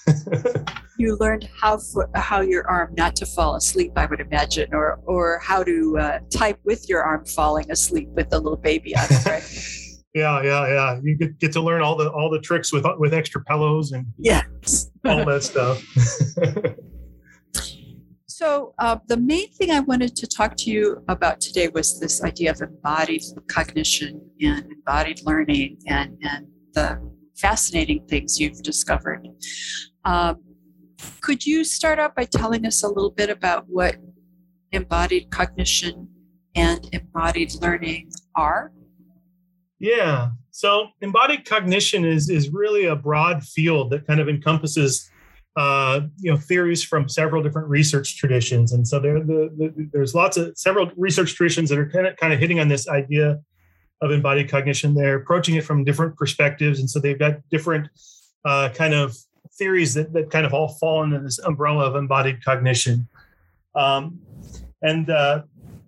you 0.99 1.17
learned 1.17 1.49
how 1.61 1.79
for, 1.79 2.09
how 2.15 2.41
your 2.41 2.69
arm 2.69 2.95
not 2.97 3.17
to 3.17 3.27
fall 3.27 3.57
asleep, 3.57 3.93
I 3.97 4.07
would 4.07 4.21
imagine, 4.21 4.73
or 4.73 5.01
or 5.07 5.41
how 5.41 5.63
to 5.63 5.99
uh, 5.99 6.19
type 6.33 6.59
with 6.65 6.89
your 6.89 7.03
arm 7.03 7.25
falling 7.25 7.71
asleep 7.71 8.09
with 8.11 8.31
the 8.31 8.39
little 8.39 8.59
baby 8.59 8.97
on 8.97 9.05
it, 9.11 9.27
right? 9.27 9.43
yeah, 10.15 10.43
yeah, 10.43 10.67
yeah. 10.69 11.01
You 11.03 11.17
get, 11.17 11.39
get 11.39 11.53
to 11.53 11.61
learn 11.61 11.83
all 11.83 11.97
the 11.97 12.11
all 12.11 12.31
the 12.31 12.41
tricks 12.41 12.73
with 12.73 12.87
with 12.99 13.13
extra 13.13 13.43
pillows 13.45 13.93
and 13.93 14.07
yes, 14.19 14.91
all 15.05 15.25
that 15.25 15.43
stuff. 15.43 15.83
so 18.41 18.73
uh, 18.79 18.97
the 19.07 19.19
main 19.19 19.51
thing 19.53 19.71
I 19.71 19.81
wanted 19.81 20.17
to 20.17 20.27
talk 20.27 20.57
to 20.61 20.71
you 20.71 21.05
about 21.09 21.43
today 21.43 21.69
was 21.69 22.01
this 22.01 22.25
idea 22.25 22.53
of 22.53 22.63
embodied 22.63 23.23
cognition 23.49 24.19
and 24.41 24.65
embodied 24.73 25.21
learning 25.27 25.77
and 25.87 26.17
and 26.23 26.47
the 26.73 26.99
fascinating 27.37 28.07
things 28.07 28.41
you've 28.41 28.63
discovered. 28.63 29.29
Um, 30.07 30.39
could 31.21 31.45
you 31.45 31.65
start 31.65 31.99
out 31.99 32.15
by 32.17 32.25
telling 32.25 32.65
us 32.65 32.83
a 32.83 32.89
little 32.89 33.11
bit 33.11 33.29
about 33.29 33.67
what 33.69 33.97
embodied 34.73 35.31
cognition 35.31 36.09
and 36.55 36.89
embodied 36.95 37.53
learning 37.61 38.11
are? 38.37 38.73
Yeah. 39.79 40.31
So 40.51 40.89
embodied 41.03 41.45
cognition 41.45 42.07
is 42.07 42.31
is 42.31 42.49
really 42.49 42.87
a 42.87 42.97
broad 42.97 43.45
field 43.45 43.91
that 43.91 44.07
kind 44.07 44.19
of 44.19 44.31
encompasses 44.31 45.10
uh, 45.57 46.01
you 46.19 46.31
know 46.31 46.37
theories 46.37 46.83
from 46.83 47.09
several 47.09 47.43
different 47.43 47.69
research 47.69 48.17
traditions, 48.17 48.73
and 48.73 48.87
so 48.87 49.01
there 49.01 49.21
the, 49.21 49.51
the, 49.57 49.91
there's 49.93 50.15
lots 50.15 50.37
of 50.37 50.57
several 50.57 50.91
research 50.97 51.35
traditions 51.35 51.71
that 51.71 51.79
are 51.79 51.89
kind 51.89 52.07
of 52.07 52.17
kind 52.17 52.33
of 52.33 52.39
hitting 52.39 52.61
on 52.61 52.69
this 52.69 52.89
idea 52.89 53.41
of 54.01 54.11
embodied 54.11 54.49
cognition. 54.49 54.95
They're 54.95 55.17
approaching 55.17 55.57
it 55.57 55.65
from 55.65 55.85
different 55.85 56.17
perspectives, 56.17 56.79
and 56.79 56.89
so 56.89 57.01
they've 57.01 57.19
got 57.19 57.37
different 57.51 57.89
uh, 58.45 58.71
kind 58.75 58.95
of 58.95 59.17
theories 59.59 59.95
that, 59.95 60.13
that 60.13 60.31
kind 60.31 60.47
of 60.47 60.55
all 60.55 60.69
fall 60.69 61.03
under 61.03 61.21
this 61.21 61.39
umbrella 61.41 61.85
of 61.85 61.97
embodied 61.97 62.45
cognition. 62.45 63.09
Um, 63.75 64.21
and 64.83 65.11
uh, 65.11 65.43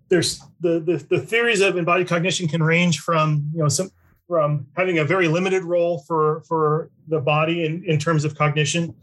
there's 0.09 0.43
the, 0.61 0.81
the, 0.81 1.05
the 1.09 1.21
theories 1.21 1.61
of 1.61 1.77
embodied 1.77 2.09
cognition 2.09 2.49
can 2.49 2.63
range 2.63 3.01
from 3.01 3.49
you 3.55 3.63
know 3.63 3.69
some 3.69 3.91
from 4.29 4.67
having 4.77 4.99
a 4.99 5.05
very 5.05 5.29
limited 5.29 5.65
role 5.65 5.99
for 6.07 6.43
for 6.49 6.91
the 7.09 7.21
body 7.21 7.65
in, 7.65 7.85
in 7.85 7.99
terms 7.99 8.25
of 8.25 8.35
cognition 8.35 8.95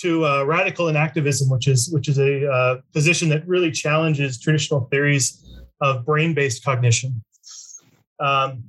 to 0.00 0.26
uh, 0.26 0.44
radical 0.44 0.86
enactivism, 0.86 1.50
which 1.50 1.68
is 1.68 1.90
which 1.92 2.08
is 2.08 2.18
a 2.18 2.50
uh, 2.50 2.80
position 2.92 3.28
that 3.28 3.46
really 3.46 3.70
challenges 3.70 4.40
traditional 4.40 4.88
theories 4.90 5.24
of 5.80 6.04
brain-based 6.04 6.64
cognition. 6.64 7.22
Um, 8.20 8.64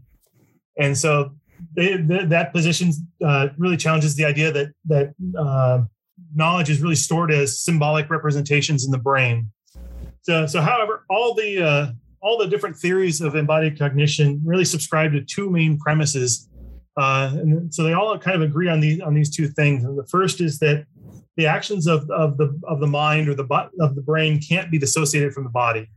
and 0.78 0.98
so 0.98 1.32
they, 1.76 1.98
they, 1.98 2.26
that 2.26 2.52
position 2.54 2.92
uh, 3.24 3.50
really 3.58 3.78
challenges 3.78 4.16
the 4.16 4.26
idea 4.26 4.52
that 4.52 4.68
that 4.86 5.14
uh, 5.40 5.84
knowledge 6.34 6.70
is 6.70 6.82
really 6.82 6.96
stored 6.96 7.32
as 7.32 7.60
symbolic 7.60 8.10
representations 8.10 8.86
in 8.86 8.92
the 8.92 8.98
brain. 8.98 9.52
So, 10.22 10.46
so 10.46 10.62
however, 10.62 11.06
all 11.10 11.34
the 11.34 11.64
uh, 11.64 11.92
all 12.22 12.38
the 12.38 12.48
different 12.48 12.76
theories 12.76 13.22
of 13.22 13.36
embodied 13.36 13.78
cognition 13.78 14.42
really 14.44 14.66
subscribe 14.66 15.12
to 15.14 15.22
two 15.22 15.50
main 15.50 15.78
premises, 15.78 16.50
uh, 16.98 17.32
and 17.34 17.74
so 17.74 17.84
they 17.84 17.94
all 17.94 18.18
kind 18.18 18.36
of 18.36 18.42
agree 18.42 18.70
on 18.70 18.80
these 18.80 19.02
on 19.02 19.14
these 19.14 19.30
two 19.30 19.48
things. 19.48 19.84
And 19.84 19.98
the 19.98 20.08
first 20.08 20.42
is 20.42 20.60
that 20.60 20.86
the 21.38 21.46
actions 21.46 21.88
of, 21.88 22.10
of 22.10 22.38
the 22.38 22.60
of 22.68 22.80
the 22.80 22.88
mind 22.88 23.28
or 23.28 23.36
the 23.36 23.46
of 23.80 23.96
the 23.96 24.02
brain 24.02 24.40
can't 24.40 24.72
be 24.72 24.78
dissociated 24.78 25.34
from 25.34 25.44
the 25.44 25.50
body. 25.50 25.90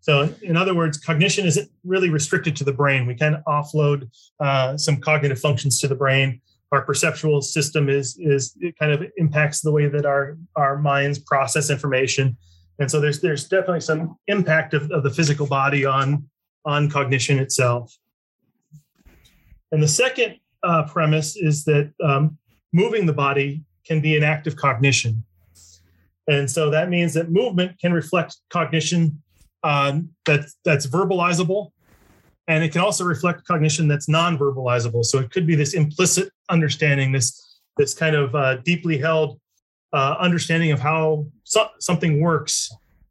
So, 0.00 0.32
in 0.42 0.56
other 0.56 0.74
words, 0.74 0.98
cognition 0.98 1.46
isn't 1.46 1.68
really 1.84 2.08
restricted 2.08 2.54
to 2.56 2.64
the 2.64 2.72
brain. 2.72 3.06
We 3.06 3.14
can 3.14 3.42
offload 3.46 4.08
uh, 4.40 4.76
some 4.76 4.98
cognitive 4.98 5.40
functions 5.40 5.80
to 5.80 5.88
the 5.88 5.96
brain. 5.96 6.40
Our 6.70 6.82
perceptual 6.82 7.42
system 7.42 7.88
is 7.88 8.16
is 8.20 8.56
it 8.60 8.78
kind 8.78 8.92
of 8.92 9.02
impacts 9.16 9.60
the 9.60 9.72
way 9.72 9.88
that 9.88 10.06
our 10.06 10.36
our 10.54 10.78
minds 10.78 11.18
process 11.18 11.70
information, 11.70 12.36
and 12.78 12.90
so 12.90 13.00
there's 13.00 13.20
there's 13.20 13.48
definitely 13.48 13.80
some 13.80 14.16
impact 14.28 14.74
of, 14.74 14.90
of 14.90 15.02
the 15.02 15.10
physical 15.10 15.46
body 15.46 15.84
on 15.84 16.28
on 16.64 16.90
cognition 16.90 17.38
itself. 17.38 17.96
And 19.72 19.82
the 19.82 19.88
second 19.88 20.36
uh, 20.62 20.84
premise 20.84 21.36
is 21.36 21.64
that 21.64 21.92
um, 22.04 22.38
moving 22.72 23.06
the 23.06 23.12
body 23.12 23.64
can 23.88 24.00
be 24.00 24.16
an 24.16 24.22
active 24.22 24.54
cognition, 24.54 25.24
and 26.28 26.50
so 26.50 26.70
that 26.70 26.90
means 26.90 27.14
that 27.14 27.30
movement 27.30 27.80
can 27.80 27.92
reflect 27.92 28.36
cognition 28.50 29.22
um, 29.64 30.10
that 30.26 30.44
that's 30.64 30.86
verbalizable, 30.86 31.70
and 32.46 32.62
it 32.62 32.70
can 32.72 32.82
also 32.82 33.04
reflect 33.04 33.46
cognition 33.46 33.88
that's 33.88 34.08
non-verbalizable. 34.08 35.04
So 35.04 35.18
it 35.18 35.30
could 35.30 35.46
be 35.46 35.56
this 35.56 35.74
implicit 35.74 36.30
understanding, 36.48 37.12
this 37.12 37.58
this 37.76 37.94
kind 37.94 38.14
of 38.14 38.34
uh, 38.34 38.56
deeply 38.58 38.98
held 38.98 39.40
uh, 39.92 40.16
understanding 40.18 40.72
of 40.72 40.80
how 40.80 41.26
so- 41.44 41.70
something 41.80 42.20
works. 42.20 42.70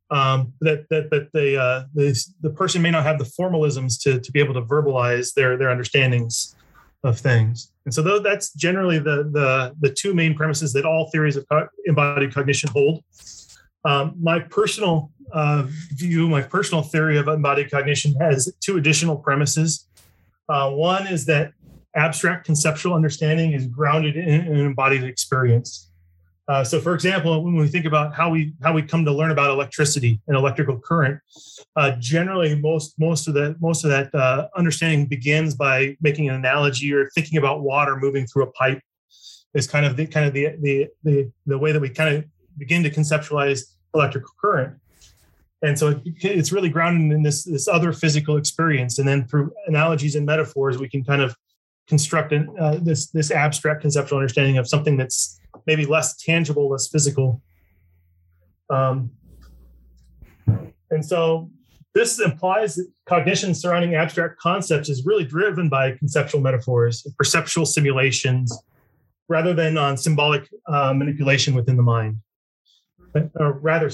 Um, 0.10 0.54
that 0.62 0.86
that 0.90 1.10
that 1.10 1.34
the, 1.34 1.60
uh, 1.60 1.84
the 1.94 2.18
the 2.42 2.50
person 2.52 2.82
may 2.82 2.92
not 2.92 3.04
have 3.04 3.20
the 3.20 3.26
formalisms 3.26 4.02
to 4.04 4.22
to 4.22 4.32
be 4.32 4.40
able 4.40 4.54
to 4.54 4.62
verbalize 4.62 5.34
their 5.34 5.58
their 5.58 5.70
understandings 5.70 6.56
of 7.04 7.20
things. 7.20 7.72
And 7.86 7.94
so 7.94 8.02
though 8.02 8.20
that's 8.20 8.54
generally 8.54 9.00
the 9.00 9.30
the 9.32 9.76
the 9.80 9.90
two 9.94 10.14
main 10.14 10.36
premises 10.36 10.74
that 10.74 10.86
all 10.86 11.10
theories 11.12 11.38
of 11.38 11.46
embodied 11.86 12.34
cognition 12.34 12.70
hold. 12.72 13.04
Um, 13.86 14.16
my 14.22 14.40
personal 14.40 15.12
uh, 15.32 15.66
view, 15.94 16.28
my 16.28 16.42
personal 16.42 16.84
theory 16.84 17.18
of 17.18 17.28
embodied 17.28 17.72
cognition 17.72 18.16
has 18.20 18.54
two 18.60 18.78
additional 18.78 19.18
premises. 19.18 19.88
Uh, 20.50 20.72
one 20.72 21.08
is 21.08 21.26
that 21.26 21.54
abstract 21.96 22.46
conceptual 22.46 22.94
understanding 22.94 23.54
is 23.54 23.66
grounded 23.68 24.16
in 24.16 24.42
an 24.42 24.58
embodied 24.58 25.04
experience. 25.04 25.87
Uh, 26.48 26.64
so, 26.64 26.80
for 26.80 26.94
example, 26.94 27.44
when 27.44 27.56
we 27.56 27.68
think 27.68 27.86
about 27.86 28.14
how 28.16 28.30
we 28.30 28.54
how 28.64 28.74
we 28.74 28.82
come 28.82 29.04
to 29.04 29.12
learn 29.12 29.32
about 29.32 29.50
electricity 29.50 30.22
and 30.28 30.38
electrical 30.38 30.80
current, 30.80 31.20
uh, 31.76 31.92
generally 32.00 32.56
most 32.56 32.98
most 32.98 33.28
of 33.28 33.34
that 33.34 33.60
most 33.60 33.84
of 33.84 33.90
that 33.90 34.14
uh, 34.16 34.48
understanding 34.56 35.06
begins 35.06 35.56
by 35.56 35.98
making 36.00 36.30
an 36.30 36.36
analogy 36.36 36.94
or 36.94 37.10
thinking 37.10 37.38
about 37.38 37.62
water 37.62 37.98
moving 37.98 38.26
through 38.26 38.44
a 38.44 38.52
pipe. 38.52 38.82
Is 39.54 39.68
kind 39.68 39.86
of 39.86 39.98
the 39.98 40.06
kind 40.06 40.26
of 40.26 40.34
the 40.34 40.56
the 40.62 40.88
the, 41.04 41.32
the 41.46 41.58
way 41.58 41.72
that 41.72 41.82
we 41.82 41.90
kind 41.90 42.16
of 42.16 42.26
begin 42.58 42.84
to 42.84 42.90
conceptualize 42.90 43.74
electrical 43.94 44.32
current 44.40 44.78
and 45.62 45.78
so 45.78 46.00
it's 46.06 46.52
really 46.52 46.70
grounded 46.70 47.16
in 47.16 47.24
this 47.24 47.44
this 47.44 47.68
other 47.68 47.92
physical 47.92 48.38
experience 48.38 49.00
and 49.00 49.08
then 49.08 49.26
through 49.28 49.52
analogies 49.68 50.16
and 50.16 50.26
metaphors 50.26 50.78
we 50.78 50.88
can 50.88 51.04
kind 51.04 51.22
of 51.22 51.36
construct 51.88 52.32
an, 52.32 52.54
uh, 52.60 52.78
this 52.82 53.10
this 53.12 53.32
abstract 53.32 53.82
conceptual 53.82 54.20
understanding 54.20 54.58
of 54.58 54.68
something 54.68 54.98
that's 54.98 55.40
maybe 55.68 55.86
less 55.86 56.16
tangible 56.16 56.70
less 56.70 56.88
physical. 56.88 57.42
Um, 58.70 59.12
and 60.90 61.06
so 61.06 61.52
this 61.94 62.20
implies 62.20 62.76
that 62.76 62.88
cognition 63.08 63.54
surrounding 63.54 63.96
abstract 63.96 64.40
concepts 64.40 64.90
is 64.90 65.06
really 65.06 65.26
driven 65.26 65.70
by 65.70 65.92
conceptual 65.92 66.42
metaphors 66.42 67.06
perceptual 67.18 67.66
simulations 67.66 68.58
rather 69.28 69.54
than 69.54 69.78
on 69.78 69.98
symbolic 69.98 70.50
uh, 70.68 70.94
manipulation 70.94 71.54
within 71.54 71.76
the 71.76 71.84
mind. 71.84 72.18
Or 73.36 73.54
rather 73.54 73.90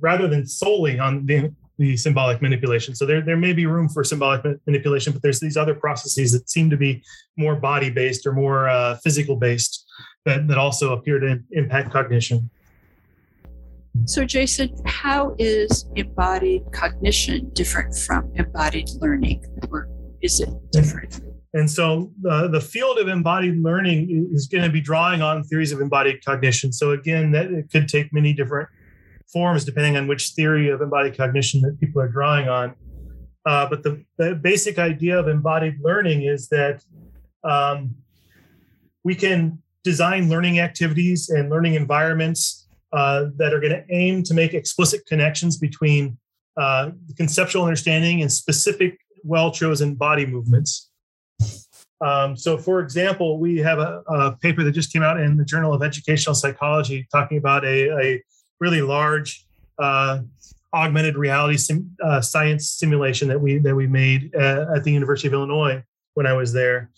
rather 0.00 0.28
than 0.28 0.46
solely 0.46 0.98
on 0.98 1.26
the, 1.26 1.52
the 1.78 1.96
symbolic 1.96 2.42
manipulation. 2.42 2.94
So 2.94 3.06
there, 3.06 3.20
there 3.20 3.36
may 3.36 3.52
be 3.52 3.66
room 3.66 3.88
for 3.88 4.02
symbolic 4.02 4.44
manipulation, 4.66 5.12
but 5.12 5.22
there's 5.22 5.40
these 5.40 5.56
other 5.56 5.74
processes 5.74 6.32
that 6.32 6.50
seem 6.50 6.68
to 6.70 6.76
be 6.76 7.02
more 7.36 7.54
body 7.54 7.88
based 7.88 8.26
or 8.26 8.32
more 8.32 8.68
uh, 8.68 8.96
physical 8.96 9.36
based 9.36 9.84
that, 10.24 10.48
that 10.48 10.58
also 10.58 10.92
appear 10.92 11.20
to 11.20 11.38
impact 11.52 11.92
cognition. 11.92 12.50
So, 14.04 14.24
Jason, 14.24 14.70
how 14.86 15.34
is 15.38 15.86
embodied 15.96 16.62
cognition 16.72 17.50
different 17.52 17.96
from 17.96 18.30
embodied 18.34 18.88
learning, 19.00 19.44
or 19.70 19.88
is 20.20 20.40
it 20.40 20.50
different? 20.70 21.20
And 21.54 21.68
so 21.68 22.12
the, 22.20 22.48
the 22.48 22.60
field 22.60 22.98
of 22.98 23.08
embodied 23.08 23.62
learning 23.62 24.30
is 24.32 24.46
going 24.46 24.64
to 24.64 24.70
be 24.70 24.80
drawing 24.80 25.22
on 25.22 25.42
theories 25.44 25.72
of 25.72 25.80
embodied 25.80 26.24
cognition. 26.24 26.72
So 26.72 26.90
again, 26.92 27.32
that 27.32 27.50
it 27.50 27.70
could 27.72 27.88
take 27.88 28.12
many 28.12 28.32
different 28.34 28.68
forms 29.32 29.64
depending 29.64 29.96
on 29.96 30.06
which 30.06 30.30
theory 30.30 30.68
of 30.68 30.80
embodied 30.80 31.16
cognition 31.16 31.60
that 31.62 31.78
people 31.80 32.00
are 32.00 32.08
drawing 32.08 32.48
on. 32.48 32.74
Uh, 33.46 33.68
but 33.68 33.82
the, 33.82 34.04
the, 34.18 34.34
basic 34.34 34.78
idea 34.78 35.18
of 35.18 35.28
embodied 35.28 35.76
learning 35.80 36.22
is 36.22 36.48
that 36.48 36.84
um, 37.44 37.94
we 39.04 39.14
can 39.14 39.62
design 39.84 40.28
learning 40.28 40.58
activities 40.60 41.30
and 41.30 41.48
learning 41.48 41.74
environments 41.74 42.68
uh, 42.92 43.26
that 43.36 43.54
are 43.54 43.60
going 43.60 43.72
to 43.72 43.84
aim 43.90 44.22
to 44.22 44.34
make 44.34 44.54
explicit 44.54 45.06
connections 45.06 45.56
between 45.56 46.18
uh, 46.58 46.90
conceptual 47.16 47.64
understanding 47.64 48.20
and 48.20 48.30
specific 48.30 48.98
well 49.24 49.50
chosen 49.50 49.94
body 49.94 50.26
movements. 50.26 50.90
Um, 52.00 52.36
so, 52.36 52.56
for 52.56 52.80
example, 52.80 53.38
we 53.38 53.58
have 53.58 53.78
a, 53.78 54.02
a, 54.08 54.36
paper 54.36 54.62
that 54.62 54.72
just 54.72 54.92
came 54.92 55.02
out 55.02 55.20
in 55.20 55.36
the 55.36 55.44
Journal 55.44 55.74
of 55.74 55.82
Educational 55.82 56.34
Psychology 56.34 57.08
talking 57.10 57.38
about 57.38 57.64
a, 57.64 57.90
a 58.00 58.22
really 58.60 58.82
large 58.82 59.46
uh, 59.78 60.20
augmented 60.74 61.16
reality 61.16 61.56
sim, 61.56 61.96
uh, 62.02 62.20
science 62.20 62.70
simulation 62.70 63.28
that 63.28 63.40
we 63.40 63.58
that 63.58 63.74
we 63.74 63.86
made 63.86 64.34
at, 64.34 64.58
at 64.76 64.84
the 64.84 64.92
University 64.92 65.28
of 65.28 65.34
Illinois 65.34 65.82
when 66.14 66.26
I 66.26 66.32
was 66.32 66.52
there. 66.52 66.90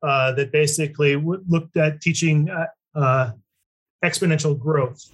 Uh, 0.00 0.30
that 0.30 0.52
basically 0.52 1.14
w- 1.16 1.42
looked 1.48 1.76
at 1.76 2.00
teaching 2.00 2.48
uh, 2.48 2.66
uh, 2.94 3.32
exponential 4.04 4.56
growth. 4.56 5.10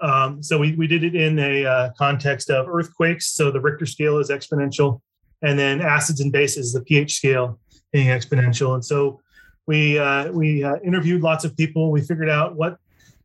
Um, 0.00 0.42
so 0.42 0.56
we, 0.56 0.74
we 0.76 0.86
did 0.86 1.04
it 1.04 1.14
in 1.14 1.38
a 1.38 1.66
uh, 1.66 1.90
context 1.98 2.48
of 2.48 2.68
earthquakes. 2.68 3.26
So 3.26 3.50
the 3.50 3.60
Richter 3.60 3.84
scale 3.84 4.16
is 4.16 4.30
exponential, 4.30 5.02
and 5.42 5.58
then 5.58 5.82
acids 5.82 6.20
and 6.20 6.32
bases, 6.32 6.72
the 6.72 6.80
pH 6.80 7.16
scale, 7.16 7.60
being 7.92 8.08
exponential. 8.08 8.72
And 8.72 8.82
so 8.84 9.20
we 9.66 9.98
uh, 9.98 10.32
we 10.32 10.64
uh, 10.64 10.76
interviewed 10.82 11.20
lots 11.20 11.44
of 11.44 11.54
people. 11.56 11.90
We 11.90 12.00
figured 12.00 12.30
out 12.30 12.56
what 12.56 12.78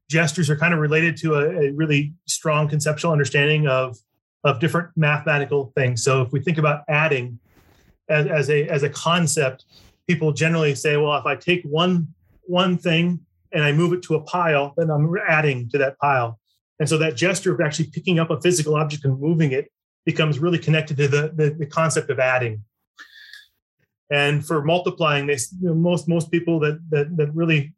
gestures 0.09 0.49
are 0.49 0.55
kind 0.55 0.73
of 0.73 0.79
related 0.79 1.17
to 1.17 1.35
a, 1.35 1.67
a, 1.67 1.71
really 1.71 2.13
strong 2.27 2.67
conceptual 2.67 3.11
understanding 3.11 3.67
of 3.67 3.97
of 4.43 4.59
different 4.59 4.89
mathematical 4.95 5.73
things. 5.75 6.03
So 6.03 6.21
if 6.21 6.31
we 6.31 6.39
think 6.39 6.59
about 6.59 6.83
adding 6.87 7.39
as, 8.09 8.27
as 8.27 8.49
a 8.49 8.67
as 8.67 8.83
a 8.83 8.89
concept, 8.89 9.65
people 10.07 10.31
generally 10.31 10.75
say, 10.75 10.97
well, 10.97 11.17
if 11.17 11.25
I 11.25 11.35
take 11.35 11.63
one 11.63 12.07
one 12.43 12.77
thing 12.77 13.19
and 13.51 13.63
I 13.63 13.71
move 13.71 13.93
it 13.93 14.03
to 14.03 14.15
a 14.15 14.21
pile, 14.21 14.73
then 14.77 14.89
I'm 14.89 15.11
adding 15.27 15.69
to 15.69 15.77
that 15.79 15.97
pile. 15.97 16.39
And 16.79 16.87
so 16.87 16.97
that 16.97 17.15
gesture 17.15 17.53
of 17.53 17.61
actually 17.61 17.89
picking 17.89 18.19
up 18.19 18.29
a 18.29 18.39
physical 18.41 18.75
object 18.75 19.05
and 19.05 19.19
moving 19.19 19.51
it 19.51 19.71
becomes 20.05 20.39
really 20.39 20.59
connected 20.59 20.97
to 20.97 21.07
the, 21.07 21.31
the, 21.33 21.55
the 21.57 21.65
concept 21.65 22.09
of 22.09 22.19
adding. 22.19 22.63
And 24.11 24.45
for 24.45 24.63
multiplying, 24.63 25.25
they, 25.25 25.37
most 25.61 26.07
most 26.07 26.29
people 26.29 26.59
that, 26.59 26.79
that 26.91 27.17
that 27.17 27.33
really 27.33 27.73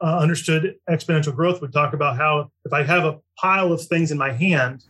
uh, 0.00 0.18
understood 0.18 0.76
exponential 0.90 1.34
growth 1.34 1.60
would 1.60 1.72
talk 1.72 1.94
about 1.94 2.16
how 2.16 2.50
if 2.64 2.72
I 2.72 2.82
have 2.82 3.04
a 3.04 3.18
pile 3.38 3.72
of 3.72 3.82
things 3.82 4.10
in 4.10 4.18
my 4.18 4.32
hand 4.32 4.84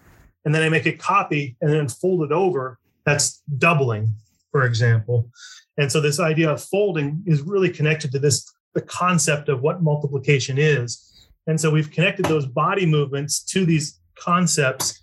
and 0.44 0.54
then 0.54 0.62
I 0.62 0.68
make 0.68 0.86
a 0.86 0.92
copy 0.92 1.56
and 1.60 1.72
then 1.72 1.88
fold 1.88 2.22
it 2.22 2.32
over, 2.32 2.78
that's 3.04 3.42
doubling, 3.58 4.14
for 4.50 4.64
example. 4.64 5.30
And 5.76 5.90
so 5.90 6.00
this 6.00 6.18
idea 6.18 6.50
of 6.50 6.62
folding 6.62 7.22
is 7.26 7.42
really 7.42 7.70
connected 7.70 8.12
to 8.12 8.18
this 8.18 8.52
the 8.74 8.82
concept 8.82 9.48
of 9.48 9.62
what 9.62 9.82
multiplication 9.82 10.58
is. 10.58 11.28
And 11.46 11.58
so 11.58 11.70
we've 11.70 11.90
connected 11.90 12.26
those 12.26 12.44
body 12.44 12.84
movements 12.84 13.42
to 13.44 13.64
these 13.64 13.98
concepts 14.18 15.02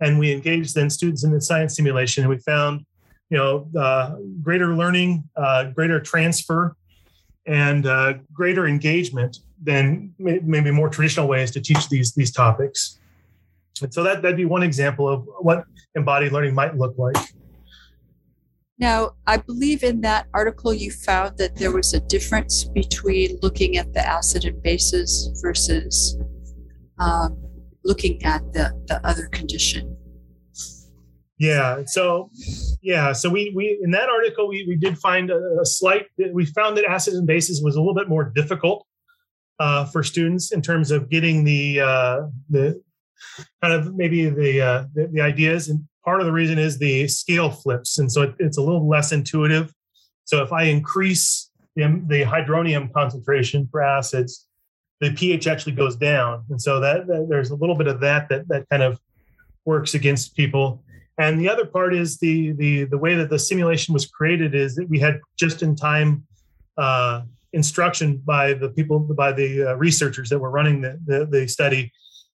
and 0.00 0.18
we 0.18 0.32
engaged 0.32 0.74
then 0.74 0.90
students 0.90 1.24
in 1.24 1.32
the 1.32 1.40
science 1.40 1.76
simulation 1.76 2.22
and 2.22 2.30
we 2.30 2.38
found 2.38 2.84
you 3.30 3.38
know 3.38 3.68
uh, 3.78 4.16
greater 4.42 4.74
learning 4.74 5.24
uh, 5.36 5.64
greater 5.64 6.00
transfer 6.00 6.76
and 7.46 7.86
uh, 7.86 8.14
greater 8.32 8.66
engagement 8.66 9.38
than 9.62 10.14
maybe 10.18 10.70
more 10.70 10.88
traditional 10.88 11.28
ways 11.28 11.50
to 11.52 11.60
teach 11.60 11.88
these 11.88 12.14
these 12.14 12.32
topics. 12.32 12.98
And 13.82 13.92
so 13.92 14.02
that, 14.04 14.22
that'd 14.22 14.36
be 14.36 14.44
one 14.44 14.62
example 14.62 15.08
of 15.08 15.28
what 15.40 15.64
embodied 15.94 16.32
learning 16.32 16.54
might 16.54 16.76
look 16.76 16.96
like. 16.98 17.16
Now 18.78 19.12
i 19.26 19.36
believe 19.36 19.84
in 19.84 20.00
that 20.00 20.26
article 20.34 20.74
you 20.74 20.90
found 20.90 21.38
that 21.38 21.56
there 21.56 21.70
was 21.70 21.94
a 21.94 22.00
difference 22.00 22.64
between 22.64 23.38
looking 23.40 23.76
at 23.76 23.92
the 23.92 24.04
acid 24.04 24.44
and 24.44 24.60
bases 24.62 25.30
versus 25.42 26.18
um, 26.98 27.40
looking 27.84 28.22
at 28.24 28.40
the, 28.52 28.72
the 28.86 29.06
other 29.06 29.28
condition 29.28 29.96
yeah. 31.38 31.82
So, 31.86 32.30
yeah. 32.82 33.12
So 33.12 33.28
we 33.30 33.52
we 33.54 33.78
in 33.82 33.90
that 33.92 34.08
article 34.08 34.48
we 34.48 34.64
we 34.68 34.76
did 34.76 34.98
find 34.98 35.30
a, 35.30 35.38
a 35.60 35.66
slight. 35.66 36.06
We 36.32 36.46
found 36.46 36.76
that 36.76 36.84
acids 36.84 37.16
and 37.16 37.26
bases 37.26 37.62
was 37.62 37.76
a 37.76 37.80
little 37.80 37.94
bit 37.94 38.08
more 38.08 38.24
difficult 38.24 38.86
uh, 39.58 39.84
for 39.86 40.02
students 40.02 40.52
in 40.52 40.62
terms 40.62 40.90
of 40.90 41.10
getting 41.10 41.44
the 41.44 41.80
uh, 41.80 42.20
the 42.50 42.82
kind 43.62 43.72
of 43.72 43.94
maybe 43.94 44.28
the, 44.28 44.60
uh, 44.60 44.84
the, 44.94 45.08
the 45.12 45.20
ideas. 45.20 45.68
And 45.68 45.84
part 46.04 46.20
of 46.20 46.26
the 46.26 46.32
reason 46.32 46.58
is 46.58 46.78
the 46.78 47.08
scale 47.08 47.50
flips, 47.50 47.98
and 47.98 48.10
so 48.10 48.22
it, 48.22 48.34
it's 48.38 48.58
a 48.58 48.62
little 48.62 48.88
less 48.88 49.12
intuitive. 49.12 49.72
So 50.24 50.42
if 50.42 50.52
I 50.52 50.64
increase 50.64 51.50
the, 51.76 52.02
the 52.06 52.22
hydronium 52.22 52.92
concentration 52.92 53.68
for 53.70 53.82
acids, 53.82 54.46
the 55.00 55.12
pH 55.12 55.46
actually 55.46 55.72
goes 55.72 55.96
down, 55.96 56.44
and 56.50 56.60
so 56.60 56.80
that, 56.80 57.06
that 57.06 57.26
there's 57.28 57.50
a 57.50 57.56
little 57.56 57.76
bit 57.76 57.86
of 57.86 58.00
that 58.00 58.28
that 58.28 58.48
that 58.48 58.68
kind 58.70 58.82
of 58.82 59.00
works 59.64 59.94
against 59.94 60.36
people. 60.36 60.82
And 61.18 61.40
the 61.40 61.48
other 61.48 61.64
part 61.64 61.94
is 61.94 62.18
the 62.18 62.52
the 62.52 62.84
the 62.84 62.98
way 62.98 63.14
that 63.14 63.30
the 63.30 63.38
simulation 63.38 63.94
was 63.94 64.06
created 64.06 64.54
is 64.54 64.74
that 64.74 64.88
we 64.88 64.98
had 64.98 65.20
just 65.36 65.62
in 65.62 65.76
time 65.76 66.24
uh, 66.76 67.22
instruction 67.52 68.20
by 68.24 68.54
the 68.54 68.68
people 68.70 68.98
by 68.98 69.32
the 69.32 69.70
uh, 69.70 69.74
researchers 69.74 70.28
that 70.30 70.38
were 70.38 70.50
running 70.50 70.80
the 70.80 70.98
the, 71.06 71.26
the 71.26 71.46
study, 71.46 71.92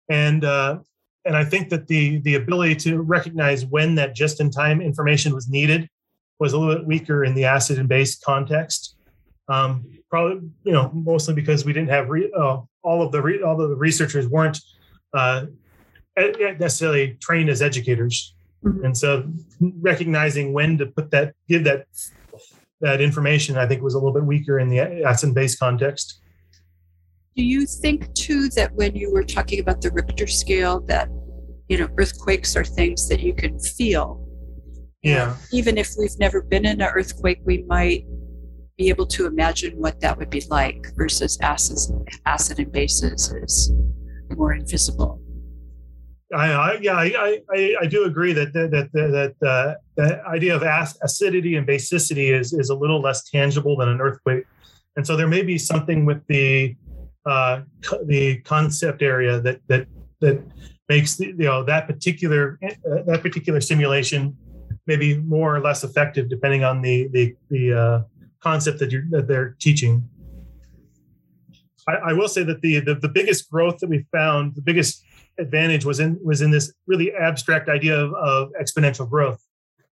and 0.08 0.44
uh, 0.44 0.78
and 1.26 1.36
I 1.36 1.44
think 1.44 1.68
that 1.68 1.86
the 1.88 2.20
the 2.20 2.36
ability 2.36 2.76
to 2.76 3.00
recognize 3.02 3.66
when 3.66 3.94
that 3.96 4.14
just 4.14 4.40
in 4.40 4.50
time 4.50 4.80
information 4.80 5.34
was 5.34 5.48
needed 5.48 5.88
was 6.38 6.54
a 6.54 6.58
little 6.58 6.74
bit 6.74 6.86
weaker 6.86 7.24
in 7.24 7.34
the 7.34 7.44
acid 7.44 7.78
and 7.78 7.88
base 7.88 8.18
context. 8.18 8.96
Um, 9.48 9.84
probably 10.08 10.48
you 10.64 10.72
know 10.72 10.90
mostly 10.94 11.34
because 11.34 11.66
we 11.66 11.74
didn't 11.74 11.90
have 11.90 12.08
re, 12.08 12.32
uh, 12.34 12.58
all 12.82 13.02
of 13.02 13.12
the 13.12 13.20
re, 13.20 13.42
all 13.42 13.60
of 13.60 13.68
the 13.68 13.76
researchers 13.76 14.26
weren't 14.26 14.58
uh, 15.12 15.46
necessarily 16.16 17.18
trained 17.20 17.50
as 17.50 17.60
educators. 17.60 18.34
Mm-hmm. 18.64 18.84
And 18.84 18.96
so 18.96 19.30
recognizing 19.60 20.52
when 20.52 20.78
to 20.78 20.86
put 20.86 21.10
that, 21.10 21.34
give 21.48 21.64
that 21.64 21.86
that 22.80 23.00
information, 23.00 23.58
I 23.58 23.66
think 23.66 23.82
was 23.82 23.94
a 23.94 23.98
little 23.98 24.12
bit 24.12 24.24
weaker 24.24 24.58
in 24.58 24.68
the 24.68 24.80
acid 25.04 25.34
base 25.34 25.56
context. 25.56 26.20
Do 27.36 27.44
you 27.44 27.66
think 27.66 28.12
too 28.14 28.48
that 28.50 28.74
when 28.74 28.96
you 28.96 29.12
were 29.12 29.24
talking 29.24 29.60
about 29.60 29.80
the 29.80 29.90
Richter 29.90 30.26
scale, 30.26 30.80
that 30.82 31.08
you 31.68 31.78
know 31.78 31.88
earthquakes 31.98 32.56
are 32.56 32.64
things 32.64 33.08
that 33.08 33.20
you 33.20 33.34
can 33.34 33.58
feel? 33.58 34.26
Yeah. 35.02 35.36
Even 35.52 35.78
if 35.78 35.90
we've 35.98 36.18
never 36.18 36.42
been 36.42 36.66
in 36.66 36.80
an 36.80 36.88
earthquake, 36.88 37.40
we 37.44 37.62
might 37.68 38.04
be 38.76 38.88
able 38.88 39.06
to 39.06 39.26
imagine 39.26 39.78
what 39.78 40.00
that 40.00 40.16
would 40.18 40.30
be 40.30 40.42
like 40.50 40.86
versus 40.96 41.38
acids, 41.42 41.92
acid 42.26 42.58
and 42.58 42.72
bases 42.72 43.32
is 43.32 43.72
more 44.36 44.54
invisible. 44.54 45.20
I, 46.32 46.52
I 46.52 46.78
yeah, 46.80 46.94
I, 46.94 47.40
I, 47.50 47.76
I 47.82 47.86
do 47.86 48.04
agree 48.04 48.32
that 48.32 48.52
that 48.52 48.70
that 48.70 49.34
that 49.40 49.48
uh, 49.48 49.74
the 49.96 50.24
idea 50.26 50.54
of 50.54 50.62
acidity 51.02 51.56
and 51.56 51.66
basicity 51.66 52.32
is 52.32 52.52
is 52.52 52.70
a 52.70 52.74
little 52.74 53.00
less 53.00 53.28
tangible 53.28 53.76
than 53.76 53.88
an 53.88 54.00
earthquake, 54.00 54.44
and 54.96 55.06
so 55.06 55.16
there 55.16 55.28
may 55.28 55.42
be 55.42 55.58
something 55.58 56.04
with 56.04 56.24
the 56.28 56.76
uh, 57.26 57.62
the 58.04 58.40
concept 58.42 59.02
area 59.02 59.40
that 59.40 59.60
that 59.66 59.86
that 60.20 60.40
makes 60.88 61.16
the, 61.16 61.26
you 61.26 61.34
know 61.38 61.64
that 61.64 61.86
particular 61.86 62.58
uh, 62.62 63.02
that 63.06 63.22
particular 63.22 63.60
simulation 63.60 64.36
maybe 64.86 65.18
more 65.18 65.54
or 65.54 65.60
less 65.60 65.84
effective 65.84 66.28
depending 66.28 66.62
on 66.64 66.80
the 66.80 67.08
the 67.08 67.34
the 67.50 67.72
uh, 67.72 68.02
concept 68.40 68.78
that 68.78 68.92
you 68.92 69.04
that 69.10 69.26
they're 69.26 69.56
teaching. 69.58 70.08
I, 71.88 72.10
I 72.10 72.12
will 72.12 72.28
say 72.28 72.44
that 72.44 72.60
the, 72.60 72.80
the 72.80 72.94
the 72.94 73.08
biggest 73.08 73.50
growth 73.50 73.78
that 73.78 73.88
we 73.88 74.06
found, 74.12 74.54
the 74.54 74.62
biggest 74.62 75.04
advantage 75.38 75.84
was 75.84 76.00
in 76.00 76.18
was 76.22 76.40
in 76.40 76.50
this 76.50 76.72
really 76.86 77.12
abstract 77.14 77.68
idea 77.68 77.96
of, 77.96 78.14
of 78.14 78.50
exponential 78.60 79.08
growth, 79.08 79.42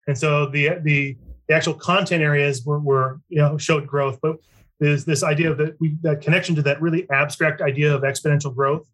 and 0.08 0.18
so 0.18 0.48
the 0.48 0.80
the 0.84 1.18
the 1.48 1.56
actual 1.56 1.74
content 1.74 2.22
areas 2.22 2.66
were, 2.66 2.80
were 2.80 3.20
you 3.30 3.38
know 3.38 3.58
showed 3.58 3.88
growth, 3.88 4.20
but 4.22 4.38
there's 4.80 5.06
this 5.06 5.24
idea 5.24 5.52
of 5.52 5.58
that 5.58 5.76
we 5.80 5.98
that 6.02 6.22
connection 6.22 6.56
to 6.56 6.62
that 6.62 6.82
really 6.82 7.10
abstract 7.10 7.62
idea 7.62 7.94
of 7.94 8.04
exponential 8.04 8.54
growth 8.54 8.88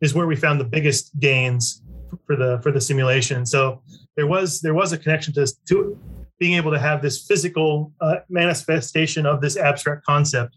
is 0.00 0.14
where 0.14 0.26
we 0.26 0.36
found 0.36 0.60
the 0.60 0.64
biggest 0.64 1.18
gains 1.18 1.82
for 2.26 2.36
the 2.36 2.60
for 2.62 2.70
the 2.70 2.80
simulation. 2.80 3.44
So 3.46 3.82
there 4.16 4.26
was 4.26 4.60
there 4.60 4.74
was 4.74 4.92
a 4.92 4.98
connection 4.98 5.34
to 5.34 5.46
to 5.68 5.98
being 6.38 6.54
able 6.54 6.72
to 6.72 6.78
have 6.78 7.00
this 7.02 7.26
physical 7.26 7.92
uh, 8.00 8.16
manifestation 8.28 9.24
of 9.26 9.40
this 9.40 9.56
abstract 9.56 10.04
concept 10.04 10.56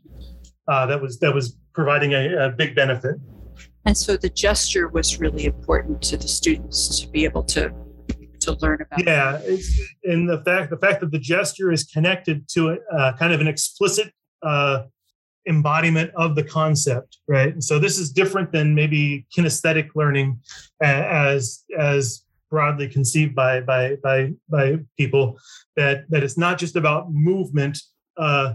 uh, 0.68 0.86
that 0.88 1.02
was 1.02 1.20
that 1.20 1.34
was 1.34 1.58
providing 1.74 2.14
a, 2.14 2.48
a 2.48 2.50
big 2.50 2.76
benefit. 2.76 3.16
And 3.88 3.98
so 3.98 4.18
the 4.18 4.30
gesture 4.30 4.90
was 4.90 5.18
really 5.18 5.46
important 5.46 6.02
to 6.04 6.18
the 6.18 6.28
students 6.28 7.00
to 7.00 7.08
be 7.08 7.24
able 7.24 7.44
to 7.46 7.74
to 8.42 8.52
learn 8.62 8.82
about. 8.82 9.06
Yeah, 9.06 9.42
and 10.04 10.30
the 10.30 10.44
fact 10.44 10.72
the 10.72 10.78
fact 10.78 11.00
that 11.00 11.12
the 11.12 11.20
gesture 11.20 11.72
is 11.72 11.86
connected 11.86 12.50
to 12.50 12.72
a 12.72 12.78
uh, 12.94 13.16
kind 13.16 13.32
of 13.32 13.40
an 13.40 13.48
explicit 13.48 14.12
uh, 14.44 14.84
embodiment 15.48 16.12
of 16.18 16.36
the 16.36 16.44
concept, 16.44 17.20
right? 17.30 17.54
And 17.54 17.64
so 17.64 17.80
this 17.80 17.98
is 17.98 18.12
different 18.12 18.52
than 18.52 18.76
maybe 18.76 19.26
kinesthetic 19.36 19.92
learning 19.96 20.42
as 20.82 21.64
as 21.80 22.26
broadly 22.52 22.90
conceived 22.90 23.36
by 23.36 23.62
by 23.62 23.96
by 24.04 24.34
by 24.50 24.80
people 24.98 25.40
that 25.78 26.04
that 26.10 26.24
it's 26.24 26.38
not 26.38 26.58
just 26.58 26.76
about 26.76 27.14
movement 27.14 27.80
uh, 28.18 28.54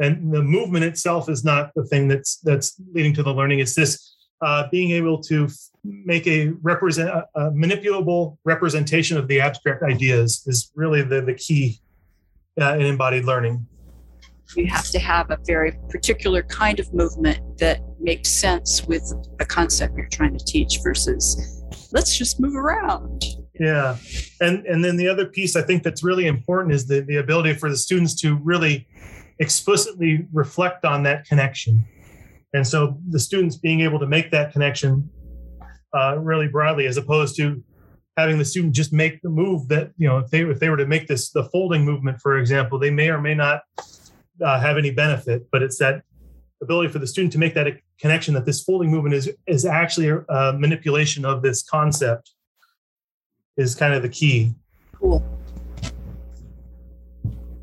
and 0.00 0.34
the 0.34 0.42
movement 0.42 0.84
itself 0.84 1.28
is 1.28 1.44
not 1.44 1.70
the 1.76 1.84
thing 1.84 2.08
that's 2.08 2.38
that's 2.38 2.80
leading 2.92 3.14
to 3.14 3.22
the 3.22 3.32
learning 3.32 3.60
it's 3.60 3.74
this 3.74 4.11
uh, 4.42 4.68
being 4.70 4.90
able 4.90 5.22
to 5.22 5.48
make 5.84 6.26
a 6.26 6.48
represent 6.62 7.08
a, 7.08 7.26
a, 7.34 7.50
manipulable 7.52 8.36
representation 8.44 9.16
of 9.16 9.28
the 9.28 9.40
abstract 9.40 9.82
ideas 9.82 10.42
is 10.46 10.72
really 10.74 11.02
the, 11.02 11.22
the 11.22 11.34
key 11.34 11.80
uh, 12.60 12.74
in 12.74 12.82
embodied 12.82 13.24
learning. 13.24 13.64
You 14.56 14.66
have 14.66 14.90
to 14.90 14.98
have 14.98 15.30
a 15.30 15.38
very 15.46 15.78
particular 15.88 16.42
kind 16.42 16.78
of 16.78 16.92
movement 16.92 17.58
that 17.58 17.80
makes 18.00 18.28
sense 18.28 18.84
with 18.84 19.02
the 19.38 19.46
concept 19.46 19.96
you're 19.96 20.08
trying 20.08 20.36
to 20.36 20.44
teach 20.44 20.80
versus 20.82 21.62
let's 21.92 22.18
just 22.18 22.38
move 22.40 22.54
around. 22.54 23.24
Yeah. 23.58 23.96
And 24.40 24.66
and 24.66 24.84
then 24.84 24.96
the 24.96 25.08
other 25.08 25.26
piece 25.26 25.56
i 25.56 25.62
think 25.62 25.82
that's 25.82 26.02
really 26.02 26.26
important 26.26 26.74
is 26.74 26.86
the, 26.86 27.00
the 27.00 27.16
ability 27.16 27.54
for 27.54 27.70
the 27.70 27.76
students 27.76 28.14
to 28.22 28.36
really 28.42 28.88
explicitly 29.38 30.26
reflect 30.32 30.84
on 30.84 31.02
that 31.04 31.26
connection 31.26 31.84
and 32.54 32.66
so 32.66 32.98
the 33.08 33.18
students 33.18 33.56
being 33.56 33.80
able 33.80 33.98
to 33.98 34.06
make 34.06 34.30
that 34.30 34.52
connection 34.52 35.08
uh, 35.94 36.18
really 36.18 36.48
broadly, 36.48 36.86
as 36.86 36.96
opposed 36.96 37.36
to 37.36 37.62
having 38.16 38.38
the 38.38 38.44
student 38.44 38.74
just 38.74 38.92
make 38.92 39.22
the 39.22 39.28
move 39.28 39.68
that 39.68 39.90
you 39.96 40.06
know 40.06 40.18
if 40.18 40.30
they 40.30 40.42
if 40.42 40.60
they 40.60 40.68
were 40.68 40.76
to 40.76 40.86
make 40.86 41.06
this 41.06 41.30
the 41.30 41.44
folding 41.44 41.84
movement, 41.84 42.20
for 42.20 42.38
example, 42.38 42.78
they 42.78 42.90
may 42.90 43.08
or 43.08 43.20
may 43.20 43.34
not 43.34 43.62
uh, 44.44 44.60
have 44.60 44.76
any 44.76 44.90
benefit, 44.90 45.46
but 45.50 45.62
it's 45.62 45.78
that 45.78 46.02
ability 46.62 46.92
for 46.92 46.98
the 46.98 47.06
student 47.06 47.32
to 47.32 47.38
make 47.38 47.54
that 47.54 47.66
connection 47.98 48.34
that 48.34 48.44
this 48.44 48.62
folding 48.62 48.90
movement 48.90 49.14
is 49.14 49.30
is 49.46 49.64
actually 49.64 50.08
a 50.08 50.52
manipulation 50.52 51.24
of 51.24 51.42
this 51.42 51.62
concept 51.62 52.32
is 53.56 53.74
kind 53.74 53.94
of 53.94 54.02
the 54.02 54.08
key. 54.08 54.52
Cool. 54.94 55.24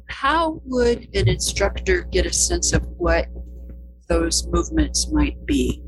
How 0.07 0.61
would 0.65 1.07
an 1.15 1.27
instructor 1.27 2.01
get 2.01 2.25
a 2.25 2.33
sense 2.33 2.73
of 2.73 2.85
what 2.97 3.27
those 4.09 4.45
movements 4.47 5.11
might 5.11 5.43
be? 5.45 5.81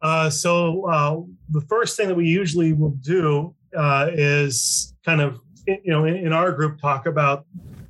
Uh, 0.00 0.30
so 0.30 0.84
uh, 0.86 1.20
the 1.50 1.60
first 1.62 1.96
thing 1.96 2.08
that 2.08 2.14
we 2.14 2.26
usually 2.26 2.72
will 2.72 2.96
do 3.02 3.54
uh, 3.76 4.08
is 4.12 4.94
kind 5.04 5.20
of 5.20 5.40
you 5.66 5.80
know 5.86 6.04
in, 6.04 6.14
in, 6.16 6.32
our 6.32 6.52
group 6.52 6.80
talk 6.80 7.06
about 7.06 7.44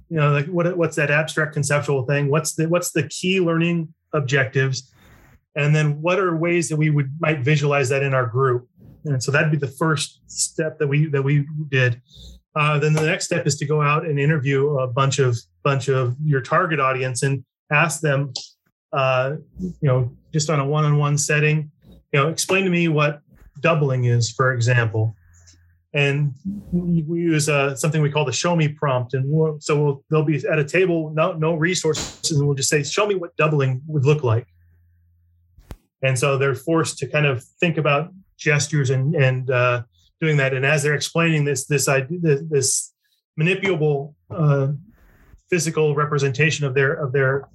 you 0.09 0.17
know 0.17 0.33
like 0.33 0.47
what 0.47 0.77
what's 0.77 0.97
that 0.97 1.11
abstract 1.11 1.53
conceptual 1.53 2.05
thing? 2.07 2.31
What's 2.31 2.55
the 2.55 2.69
what's 2.69 2.93
the 2.93 3.09
key 3.09 3.41
learning 3.41 3.93
objectives? 4.15 4.93
And 5.55 5.75
then 5.75 6.01
what 6.01 6.19
are 6.19 6.37
ways 6.37 6.69
that 6.69 6.77
we 6.77 6.91
would 6.91 7.11
might 7.21 7.41
visualize 7.41 7.89
that 7.91 8.03
in 8.03 8.15
our 8.15 8.27
group? 8.27 8.69
And 9.05 9.23
so 9.23 9.31
that'd 9.31 9.51
be 9.51 9.59
the 9.59 9.67
first 9.69 10.21
step 10.27 10.79
that 10.79 10.87
we 10.87 11.07
that 11.11 11.23
we 11.23 11.47
did. 11.69 12.01
Uh, 12.57 12.79
then 12.79 12.95
the 12.95 13.05
next 13.05 13.27
step 13.27 13.47
is 13.47 13.57
to 13.57 13.67
go 13.67 13.83
out 13.83 14.05
and 14.07 14.19
interview 14.19 14.79
a 14.79 14.87
bunch 14.87 15.19
of 15.19 15.37
bunch 15.63 15.89
of 15.89 16.17
your 16.25 16.41
target 16.41 16.81
audience 16.81 17.23
and 17.23 17.45
ask 17.71 18.01
them 18.01 18.33
uh, 18.93 19.33
you 19.59 19.75
know 19.83 20.11
just 20.33 20.51
on 20.51 20.61
a 20.61 20.67
one-on-one 20.67 21.19
setting 21.19 21.71
you 22.13 22.21
know 22.21 22.29
explain 22.29 22.65
to 22.65 22.71
me 22.71 22.89
what 22.89 23.21
doubling 23.61 24.05
is 24.05 24.31
for 24.31 24.53
example. 24.53 25.17
And 25.95 26.35
we 26.71 27.21
use 27.21 27.49
uh, 27.49 27.75
something 27.75 28.03
we 28.03 28.11
call 28.11 28.27
the 28.27 28.33
show 28.33 28.55
me 28.55 28.69
prompt 28.69 29.15
and 29.15 29.25
we'll, 29.27 29.59
so 29.59 29.83
we'll, 29.83 30.05
they'll 30.11 30.23
be 30.23 30.37
at 30.47 30.59
a 30.59 30.65
table 30.65 31.11
no, 31.15 31.33
no 31.33 31.55
resources 31.55 32.31
and 32.31 32.47
we'll 32.47 32.55
just 32.55 32.69
say 32.69 32.83
show 32.83 33.07
me 33.07 33.15
what 33.15 33.35
doubling 33.37 33.81
would 33.87 34.05
look 34.05 34.23
like. 34.23 34.47
And 36.03 36.17
so 36.19 36.37
they're 36.37 36.55
forced 36.55 36.99
to 36.99 37.07
kind 37.07 37.27
of 37.27 37.43
think 37.59 37.79
about 37.79 38.13
gestures 38.37 38.91
and 38.91 39.17
and 39.17 39.51
uh, 39.51 39.83
doing 40.21 40.37
that. 40.37 40.55
And 40.55 40.65
as 40.65 40.83
they're 40.83 40.95
explaining 40.95 41.45
this 41.45 41.67
this 41.67 41.89
idea 41.89 42.19
this 42.21 42.95
manipulable 43.41 44.15
uh, 44.31 44.69
physical 45.51 45.95
representation 45.95 46.67
of 46.67 46.75
their 46.75 46.93
of 46.95 47.13
their 47.13 47.49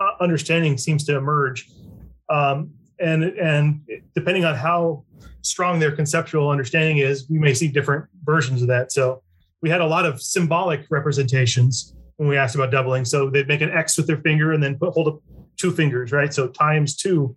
uh, 0.00 0.10
understanding 0.20 0.78
seems 0.78 1.04
to 1.04 1.16
emerge 1.16 1.68
um, 2.28 2.70
and 3.00 3.24
and 3.24 3.80
depending 4.14 4.44
on 4.44 4.54
how 4.54 5.04
strong 5.42 5.78
their 5.78 5.92
conceptual 5.92 6.50
understanding 6.50 6.98
is, 6.98 7.28
we 7.28 7.38
may 7.38 7.54
see 7.54 7.68
different 7.68 8.06
versions 8.24 8.62
of 8.62 8.68
that. 8.68 8.92
So 8.92 9.22
we 9.62 9.70
had 9.70 9.80
a 9.80 9.86
lot 9.86 10.06
of 10.06 10.22
symbolic 10.22 10.86
representations 10.90 11.94
when 12.16 12.28
we 12.28 12.36
asked 12.36 12.54
about 12.54 12.70
doubling. 12.70 13.04
So 13.04 13.28
they'd 13.28 13.48
make 13.48 13.60
an 13.60 13.70
X 13.70 13.96
with 13.96 14.06
their 14.06 14.18
finger 14.18 14.52
and 14.52 14.62
then 14.62 14.78
put 14.78 14.92
hold 14.92 15.08
up 15.08 15.20
two 15.56 15.70
fingers, 15.70 16.12
right? 16.12 16.32
So 16.32 16.48
times 16.48 16.96
two. 16.96 17.36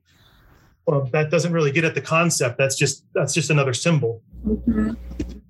Well, 0.85 1.09
that 1.11 1.29
doesn't 1.29 1.51
really 1.51 1.71
get 1.71 1.83
at 1.83 1.95
the 1.95 2.01
concept. 2.01 2.57
That's 2.57 2.77
just 2.77 3.05
that's 3.13 3.33
just 3.33 3.49
another 3.49 3.73
symbol. 3.73 4.21
Mm-hmm. 4.45 4.93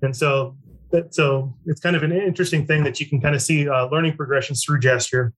And 0.02 0.16
so 0.16 0.56
that 0.90 1.14
so 1.14 1.54
it's 1.66 1.80
kind 1.80 1.96
of 1.96 2.02
an 2.02 2.12
interesting 2.12 2.66
thing 2.66 2.84
that 2.84 3.00
you 3.00 3.06
can 3.06 3.20
kind 3.20 3.34
of 3.34 3.42
see 3.42 3.68
uh, 3.68 3.86
learning 3.86 4.16
progressions 4.16 4.64
through 4.64 4.80
gesture. 4.80 5.32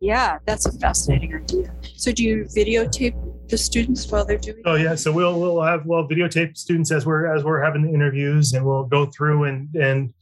Yeah, 0.00 0.38
that's 0.46 0.66
a 0.66 0.72
fascinating 0.78 1.32
idea. 1.34 1.72
So, 1.96 2.10
do 2.10 2.24
you 2.24 2.44
videotape 2.56 3.48
the 3.48 3.56
students 3.56 4.10
while 4.10 4.24
they're 4.24 4.36
doing? 4.36 4.60
Oh 4.64 4.74
yeah, 4.74 4.96
so 4.96 5.12
we'll 5.12 5.38
we'll 5.38 5.62
have 5.62 5.86
we'll 5.86 6.08
videotape 6.08 6.56
students 6.56 6.90
as 6.90 7.06
we're 7.06 7.32
as 7.32 7.44
we're 7.44 7.62
having 7.62 7.82
the 7.82 7.92
interviews, 7.92 8.52
and 8.52 8.66
we'll 8.66 8.84
go 8.84 9.06
through 9.06 9.44
and 9.44 9.72
and 9.76 10.12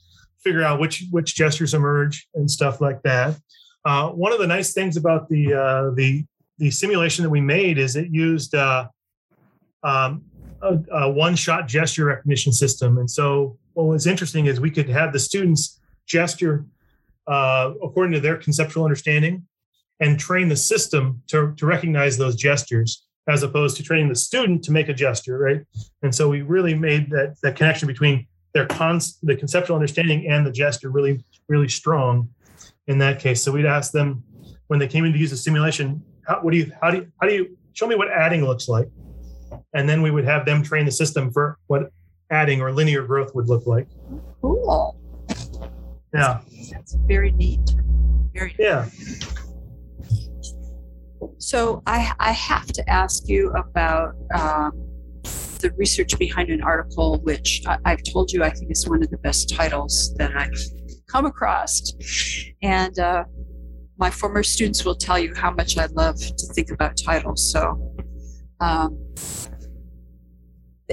figure 0.44 0.62
out 0.62 0.80
which 0.80 1.04
which 1.10 1.34
gestures 1.34 1.72
emerge 1.72 2.28
and 2.34 2.50
stuff 2.50 2.82
like 2.82 3.02
that. 3.02 3.38
Uh, 3.86 4.10
one 4.10 4.32
of 4.32 4.38
the 4.38 4.46
nice 4.46 4.74
things 4.74 4.98
about 4.98 5.30
the 5.30 5.54
uh, 5.54 5.90
the 5.94 6.26
the 6.58 6.70
simulation 6.70 7.22
that 7.22 7.30
we 7.30 7.40
made 7.40 7.78
is 7.78 7.96
it 7.96 8.08
used 8.10 8.54
uh, 8.54 8.86
um, 9.82 10.22
a, 10.62 10.78
a 10.92 11.10
one-shot 11.10 11.68
gesture 11.68 12.06
recognition 12.06 12.52
system, 12.52 12.98
and 12.98 13.10
so 13.10 13.58
what 13.74 13.84
was 13.84 14.06
interesting 14.06 14.46
is 14.46 14.60
we 14.60 14.70
could 14.70 14.88
have 14.88 15.12
the 15.12 15.18
students 15.18 15.80
gesture 16.06 16.64
uh, 17.26 17.72
according 17.82 18.12
to 18.12 18.20
their 18.20 18.36
conceptual 18.36 18.84
understanding 18.84 19.46
and 20.00 20.18
train 20.18 20.48
the 20.48 20.56
system 20.56 21.22
to, 21.28 21.54
to 21.56 21.66
recognize 21.66 22.16
those 22.16 22.34
gestures 22.34 23.06
as 23.28 23.42
opposed 23.42 23.76
to 23.76 23.82
training 23.82 24.08
the 24.08 24.14
student 24.14 24.64
to 24.64 24.72
make 24.72 24.88
a 24.88 24.94
gesture, 24.94 25.38
right? 25.38 25.60
And 26.02 26.12
so 26.12 26.28
we 26.28 26.42
really 26.42 26.74
made 26.74 27.10
that 27.10 27.36
that 27.42 27.56
connection 27.56 27.86
between 27.86 28.26
their 28.54 28.66
cons 28.66 29.18
the 29.22 29.36
conceptual 29.36 29.76
understanding 29.76 30.28
and 30.28 30.44
the 30.44 30.50
gesture 30.50 30.90
really 30.90 31.24
really 31.48 31.68
strong 31.68 32.28
in 32.88 32.98
that 32.98 33.20
case. 33.20 33.42
So 33.42 33.52
we'd 33.52 33.66
ask 33.66 33.92
them 33.92 34.24
when 34.66 34.80
they 34.80 34.88
came 34.88 35.04
in 35.04 35.12
to 35.12 35.18
use 35.18 35.30
the 35.30 35.36
simulation, 35.36 36.02
how, 36.26 36.40
what 36.40 36.50
do 36.52 36.56
you 36.56 36.72
how 36.80 36.90
do 36.90 36.98
you 36.98 37.12
how 37.20 37.28
do 37.28 37.34
you 37.34 37.56
show 37.74 37.86
me 37.86 37.94
what 37.94 38.08
adding 38.10 38.44
looks 38.44 38.68
like, 38.68 38.88
and 39.74 39.88
then 39.88 40.02
we 40.02 40.10
would 40.10 40.24
have 40.24 40.44
them 40.44 40.62
train 40.62 40.84
the 40.84 40.92
system 40.92 41.30
for 41.30 41.58
what 41.66 41.90
adding 42.30 42.60
or 42.60 42.72
linear 42.72 43.02
growth 43.02 43.34
would 43.34 43.48
look 43.48 43.66
like. 43.66 43.88
Cool. 44.40 44.96
Yeah. 46.12 46.40
That's 46.70 46.94
very 47.06 47.32
neat. 47.32 47.60
Very 48.34 48.54
neat. 48.58 48.60
Yeah. 48.60 48.88
So 51.38 51.82
I, 51.86 52.12
I 52.18 52.32
have 52.32 52.66
to 52.68 52.88
ask 52.88 53.28
you 53.28 53.50
about 53.50 54.14
um, 54.34 54.72
the 55.60 55.72
research 55.76 56.18
behind 56.18 56.50
an 56.50 56.62
article, 56.62 57.18
which 57.22 57.62
I, 57.66 57.78
I've 57.84 58.02
told 58.02 58.32
you 58.32 58.42
I 58.42 58.50
think 58.50 58.70
is 58.70 58.88
one 58.88 59.02
of 59.02 59.10
the 59.10 59.18
best 59.18 59.54
titles 59.54 60.14
that 60.16 60.34
I've 60.36 60.50
come 61.10 61.26
across. 61.26 61.92
And 62.62 62.98
uh, 62.98 63.24
my 63.98 64.10
former 64.10 64.42
students 64.42 64.84
will 64.84 64.94
tell 64.94 65.18
you 65.18 65.34
how 65.34 65.50
much 65.50 65.76
I 65.76 65.86
love 65.86 66.16
to 66.16 66.46
think 66.54 66.70
about 66.70 66.96
titles. 66.96 67.52
So, 67.52 67.89
um, 68.60 68.98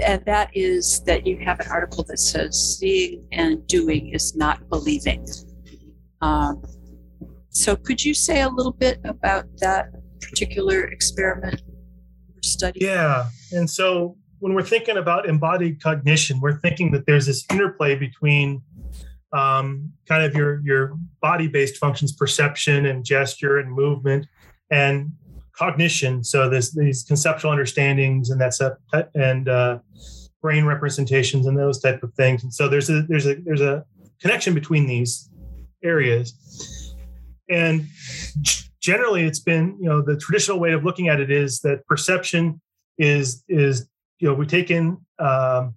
and 0.02 0.24
that 0.26 0.50
is 0.54 1.02
that 1.06 1.26
you 1.26 1.38
have 1.40 1.60
an 1.60 1.68
article 1.70 2.04
that 2.08 2.20
says 2.20 2.78
seeing 2.78 3.28
and 3.32 3.66
doing 3.68 4.10
is 4.10 4.36
not 4.36 4.70
believing. 4.70 5.26
Um, 6.22 6.62
so, 7.50 7.76
could 7.76 8.04
you 8.04 8.14
say 8.14 8.42
a 8.42 8.50
little 8.50 8.72
bit 8.72 9.00
about 9.04 9.46
that 9.58 9.90
particular 10.22 10.86
experiment 10.86 11.62
or 12.36 12.42
study? 12.44 12.80
Yeah. 12.82 13.30
And 13.52 13.70
so 13.70 14.16
when 14.40 14.54
we're 14.54 14.64
thinking 14.64 14.98
about 14.98 15.28
embodied 15.28 15.82
cognition, 15.82 16.40
we're 16.40 16.60
thinking 16.60 16.92
that 16.92 17.06
there's 17.06 17.26
this 17.26 17.46
interplay 17.52 17.96
between 17.96 18.62
um, 19.34 19.92
kind 20.08 20.24
of 20.24 20.36
your 20.36 20.62
your 20.62 20.98
body 21.22 21.48
based 21.48 21.78
functions, 21.78 22.14
perception 22.14 22.86
and 22.86 23.04
gesture 23.04 23.58
and 23.58 23.72
movement, 23.72 24.28
and 24.72 25.12
cognition. 25.58 26.24
So 26.24 26.50
these 26.50 27.04
conceptual 27.04 27.52
understandings 27.52 28.30
and 28.30 28.40
that's 28.40 28.62
a, 28.62 28.78
and 29.16 29.50
uh, 29.50 29.80
brain 30.42 30.66
representations 30.66 31.48
and 31.48 31.58
those 31.58 31.80
type 31.80 32.04
of 32.04 32.14
things. 32.14 32.44
And 32.44 32.54
so 32.54 32.68
there's 32.68 32.90
a 32.90 33.02
there's 33.04 33.26
a 33.26 33.36
there's 33.36 33.62
a 33.62 33.86
connection 34.22 34.54
between 34.54 34.88
these 34.88 35.30
areas. 35.84 36.96
And 37.50 37.88
generally 38.80 39.24
it's 39.26 39.40
been 39.40 39.78
you 39.82 39.90
know 39.90 40.02
the 40.02 40.18
traditional 40.18 40.60
way 40.60 40.72
of 40.74 40.84
looking 40.86 41.10
at 41.10 41.20
it 41.20 41.32
is 41.32 41.60
that 41.62 41.86
perception 41.88 42.62
is 42.98 43.44
is 43.50 43.88
you 44.20 44.28
know 44.28 44.34
we 44.34 44.46
take 44.46 44.72
in 44.72 44.98
um, 45.20 45.74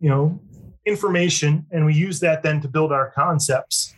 you 0.00 0.08
know 0.08 0.40
information 0.84 1.66
and 1.70 1.86
we 1.86 1.94
use 1.94 2.20
that 2.20 2.42
then 2.42 2.60
to 2.60 2.68
build 2.68 2.92
our 2.92 3.10
concepts 3.10 3.94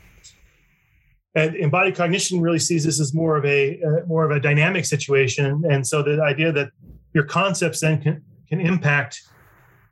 and 1.35 1.55
embodied 1.55 1.95
cognition 1.95 2.41
really 2.41 2.59
sees 2.59 2.85
this 2.85 3.01
as 3.01 3.15
more 3.15 3.37
of 3.37 3.45
a 3.45 3.81
uh, 3.83 4.07
more 4.07 4.25
of 4.25 4.31
a 4.31 4.41
dynamic 4.41 4.85
situation. 4.85 5.63
And 5.71 5.87
so 5.87 6.03
the 6.03 6.23
idea 6.23 6.53
that 6.53 6.71
your 7.15 7.25
concepts 7.25 7.81
then 7.81 8.03
can 8.03 8.23
can 8.49 8.61
impact 8.61 9.21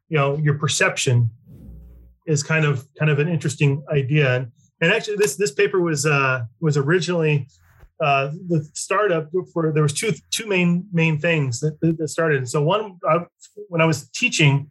you 0.09 0.19
know 0.19 0.37
your 0.37 0.55
perception 0.55 1.31
is 2.27 2.43
kind 2.43 2.65
of 2.65 2.87
kind 2.99 3.11
of 3.11 3.19
an 3.19 3.29
interesting 3.29 3.85
idea. 3.91 4.37
And, 4.37 4.53
and 4.81 4.93
actually 4.93 5.17
this 5.17 5.37
this 5.37 5.53
paper 5.53 5.81
was 5.81 6.07
uh 6.07 6.45
was 6.61 6.77
originally 6.77 7.47
uh, 8.01 8.31
the 8.49 8.69
startup 8.75 9.29
for 9.53 9.73
there 9.73 9.83
was 9.83 9.93
two 9.93 10.13
two 10.31 10.47
main 10.47 10.87
main 10.93 11.19
things 11.19 11.61
that, 11.61 11.79
that 11.81 12.09
started. 12.09 12.49
So 12.49 12.63
one, 12.63 12.99
I, 13.09 13.25
when 13.69 13.81
I 13.81 13.87
was 13.87 14.09
teaching, 14.11 14.71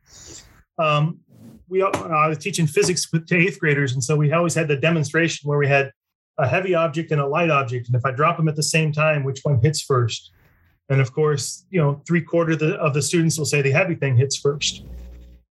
um, 0.80 1.19
we 1.67 1.84
I 1.84 2.27
was 2.27 2.38
teaching 2.38 2.67
physics 2.67 3.10
to 3.10 3.36
eighth 3.36 3.60
graders, 3.60 3.93
and 3.93 4.03
so 4.03 4.15
we 4.15 4.32
always 4.32 4.56
had 4.56 4.69
the 4.69 4.77
demonstration 4.77 5.47
where 5.47 5.58
we 5.58 5.67
had 5.67 5.91
a 6.38 6.47
heavy 6.47 6.76
object 6.76 7.12
and 7.12 7.21
a 7.21 7.28
light 7.28 7.50
object, 7.50 7.88
and 7.88 7.95
if 7.95 8.06
I 8.06 8.12
drop 8.12 8.38
them 8.38 8.47
at 8.47 8.56
the 8.56 8.63
same 8.63 8.91
time, 8.91 9.23
which 9.23 9.39
one 9.43 9.60
hits 9.62 9.82
first? 9.82 10.32
And 10.89 11.02
of 11.02 11.12
course, 11.13 11.65
you 11.69 11.82
know, 11.82 12.02
three 12.08 12.21
quarter 12.21 12.54
of 12.54 12.60
the, 12.60 12.76
of 12.76 12.93
the 12.93 13.02
students 13.02 13.38
will 13.38 13.45
say 13.45 13.62
the 13.62 13.71
heavy 13.71 13.95
thing 13.95 14.15
hits 14.15 14.38
first. 14.38 14.84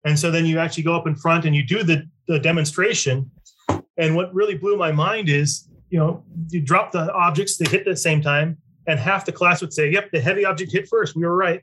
And 0.05 0.19
so 0.19 0.31
then 0.31 0.47
you 0.47 0.59
actually 0.59 0.85
go 0.85 0.95
up 0.95 1.07
in 1.07 1.17
front 1.17 1.45
and 1.45 1.55
you 1.55 1.67
do 1.67 1.83
the, 1.83 2.09
the 2.29 2.39
demonstration. 2.39 3.31
And 3.99 4.15
what 4.15 4.33
really 4.33 4.57
blew 4.57 4.77
my 4.77 4.93
mind 4.93 5.29
is 5.29 5.69
you 5.91 5.99
know, 5.99 6.25
you 6.51 6.61
drop 6.61 6.93
the 6.93 7.13
objects, 7.13 7.57
they 7.57 7.69
hit 7.71 7.81
at 7.81 7.87
the 7.87 7.97
same 7.97 8.21
time, 8.21 8.59
and 8.87 8.99
half 8.99 9.25
the 9.25 9.33
class 9.33 9.61
would 9.61 9.73
say, 9.73 9.91
"Yep, 9.91 10.11
the 10.13 10.21
heavy 10.21 10.45
object 10.45 10.73
hit 10.73 10.89
first. 10.89 11.17
We 11.17 11.25
were 11.25 11.37
right." 11.37 11.63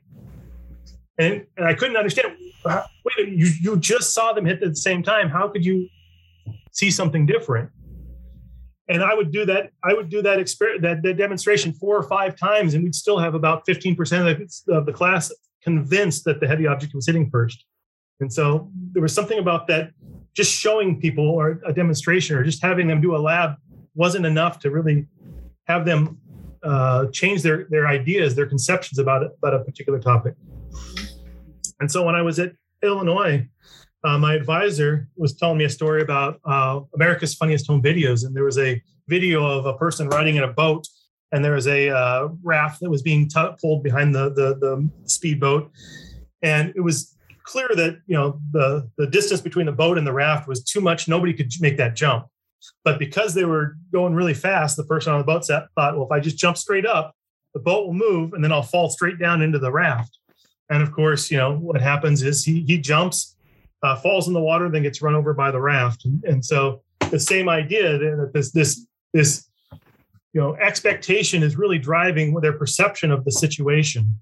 And, 1.18 1.46
and 1.56 1.66
I 1.66 1.74
couldn't 1.74 1.96
understand. 1.96 2.34
Wait, 2.64 3.28
you 3.28 3.46
you 3.60 3.76
just 3.76 4.12
saw 4.12 4.32
them 4.32 4.46
hit 4.46 4.62
at 4.62 4.70
the 4.70 4.76
same 4.76 5.02
time. 5.02 5.28
How 5.28 5.48
could 5.48 5.64
you 5.64 5.88
see 6.72 6.90
something 6.90 7.26
different? 7.26 7.70
And 8.86 9.02
I 9.02 9.14
would 9.14 9.32
do 9.32 9.46
that. 9.46 9.70
I 9.82 9.94
would 9.94 10.10
do 10.10 10.20
that 10.22 10.38
exper- 10.38 10.80
that, 10.82 11.02
that 11.02 11.16
demonstration 11.16 11.72
four 11.72 11.96
or 11.96 12.02
five 12.02 12.36
times, 12.36 12.74
and 12.74 12.84
we'd 12.84 12.94
still 12.94 13.18
have 13.18 13.34
about 13.34 13.64
fifteen 13.64 13.96
percent 13.96 14.28
of 14.28 14.84
the, 14.86 14.92
class 14.92 15.32
convinced 15.62 16.24
that 16.26 16.40
the 16.40 16.46
heavy 16.46 16.66
object 16.66 16.94
was 16.94 17.06
hitting 17.06 17.30
first. 17.30 17.64
And 18.20 18.30
so 18.30 18.70
there 18.92 19.00
was 19.00 19.14
something 19.14 19.38
about 19.38 19.66
that, 19.68 19.90
just 20.34 20.52
showing 20.52 21.00
people 21.00 21.28
or 21.28 21.60
a 21.64 21.72
demonstration, 21.72 22.36
or 22.36 22.44
just 22.44 22.62
having 22.62 22.86
them 22.86 23.00
do 23.00 23.16
a 23.16 23.20
lab 23.30 23.54
wasn't 23.94 24.26
enough 24.26 24.58
to 24.58 24.70
really 24.70 25.06
have 25.64 25.86
them 25.86 26.18
uh, 26.62 27.06
change 27.06 27.40
their 27.42 27.66
their 27.70 27.86
ideas, 27.86 28.34
their 28.34 28.46
conceptions 28.46 28.98
about 28.98 29.22
it, 29.22 29.30
about 29.38 29.54
a 29.54 29.64
particular 29.64 29.98
topic. 29.98 30.34
And 31.80 31.90
so 31.90 32.04
when 32.04 32.14
I 32.14 32.22
was 32.22 32.38
at 32.38 32.52
Illinois, 32.82 33.48
uh, 34.04 34.18
my 34.18 34.34
advisor 34.34 35.08
was 35.16 35.34
telling 35.34 35.58
me 35.58 35.64
a 35.64 35.70
story 35.70 36.02
about 36.02 36.40
uh, 36.44 36.80
America's 36.94 37.34
Funniest 37.34 37.66
Home 37.66 37.82
Videos, 37.82 38.24
and 38.24 38.36
there 38.36 38.44
was 38.44 38.58
a 38.58 38.80
video 39.08 39.44
of 39.44 39.66
a 39.66 39.74
person 39.74 40.08
riding 40.08 40.36
in 40.36 40.44
a 40.44 40.52
boat 40.52 40.86
and 41.34 41.44
there 41.44 41.52
was 41.52 41.66
a 41.66 41.90
uh, 41.90 42.28
raft 42.44 42.80
that 42.80 42.88
was 42.88 43.02
being 43.02 43.28
t- 43.28 43.48
pulled 43.60 43.82
behind 43.82 44.14
the, 44.14 44.30
the 44.30 44.54
the 44.54 44.88
speedboat, 45.06 45.68
and 46.42 46.72
it 46.76 46.80
was 46.80 47.16
clear 47.42 47.68
that 47.74 47.98
you 48.06 48.14
know 48.16 48.40
the 48.52 48.88
the 48.98 49.06
distance 49.08 49.40
between 49.40 49.66
the 49.66 49.72
boat 49.72 49.98
and 49.98 50.06
the 50.06 50.12
raft 50.12 50.46
was 50.46 50.62
too 50.62 50.80
much. 50.80 51.08
Nobody 51.08 51.34
could 51.34 51.50
make 51.60 51.76
that 51.76 51.96
jump. 51.96 52.26
But 52.84 53.00
because 53.00 53.34
they 53.34 53.44
were 53.44 53.76
going 53.92 54.14
really 54.14 54.32
fast, 54.32 54.76
the 54.76 54.84
person 54.84 55.12
on 55.12 55.18
the 55.18 55.24
boat 55.24 55.44
set 55.44 55.64
thought, 55.74 55.96
well, 55.96 56.06
if 56.06 56.12
I 56.12 56.20
just 56.20 56.38
jump 56.38 56.56
straight 56.56 56.86
up, 56.86 57.14
the 57.52 57.60
boat 57.60 57.86
will 57.86 57.94
move, 57.94 58.32
and 58.32 58.42
then 58.42 58.52
I'll 58.52 58.62
fall 58.62 58.88
straight 58.88 59.18
down 59.18 59.42
into 59.42 59.58
the 59.58 59.72
raft. 59.72 60.16
And 60.70 60.82
of 60.84 60.92
course, 60.92 61.32
you 61.32 61.36
know 61.36 61.56
what 61.56 61.80
happens 61.80 62.22
is 62.22 62.44
he 62.44 62.62
he 62.62 62.78
jumps, 62.78 63.33
uh, 63.84 63.94
falls 63.96 64.26
in 64.26 64.32
the 64.32 64.40
water, 64.40 64.70
then 64.70 64.82
gets 64.82 65.02
run 65.02 65.14
over 65.14 65.34
by 65.34 65.50
the 65.50 65.60
raft. 65.60 66.06
And, 66.06 66.24
and 66.24 66.44
so 66.44 66.82
the 67.10 67.20
same 67.20 67.48
idea 67.50 67.98
that 67.98 68.30
this 68.32 68.50
this 68.50 68.86
this 69.12 69.48
you 70.32 70.40
know 70.40 70.56
expectation 70.56 71.42
is 71.42 71.56
really 71.56 71.78
driving 71.78 72.34
their 72.40 72.54
perception 72.54 73.12
of 73.12 73.24
the 73.24 73.30
situation. 73.30 74.18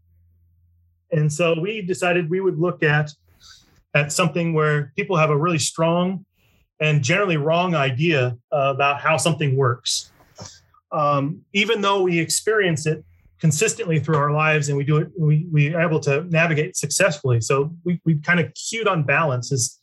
And 1.12 1.32
so 1.32 1.60
we 1.60 1.80
decided 1.82 2.28
we 2.28 2.40
would 2.40 2.58
look 2.58 2.82
at 2.82 3.10
at 3.94 4.10
something 4.10 4.52
where 4.52 4.92
people 4.96 5.16
have 5.16 5.30
a 5.30 5.36
really 5.36 5.58
strong 5.58 6.24
and 6.80 7.04
generally 7.04 7.36
wrong 7.36 7.76
idea 7.76 8.36
about 8.50 9.00
how 9.00 9.16
something 9.16 9.56
works. 9.56 10.10
Um, 10.90 11.42
even 11.52 11.80
though 11.82 12.02
we 12.02 12.18
experience 12.18 12.84
it 12.86 13.04
consistently 13.42 13.98
through 13.98 14.14
our 14.16 14.30
lives 14.30 14.68
and 14.68 14.78
we 14.78 14.84
do 14.84 14.98
it 14.98 15.08
we, 15.18 15.48
we 15.50 15.74
are 15.74 15.80
able 15.80 15.98
to 15.98 16.22
navigate 16.30 16.76
successfully. 16.76 17.40
So 17.40 17.74
we, 17.82 18.00
we 18.04 18.14
kind 18.20 18.38
of 18.38 18.54
cued 18.54 18.86
on 18.86 19.02
balance 19.02 19.50
as 19.50 19.80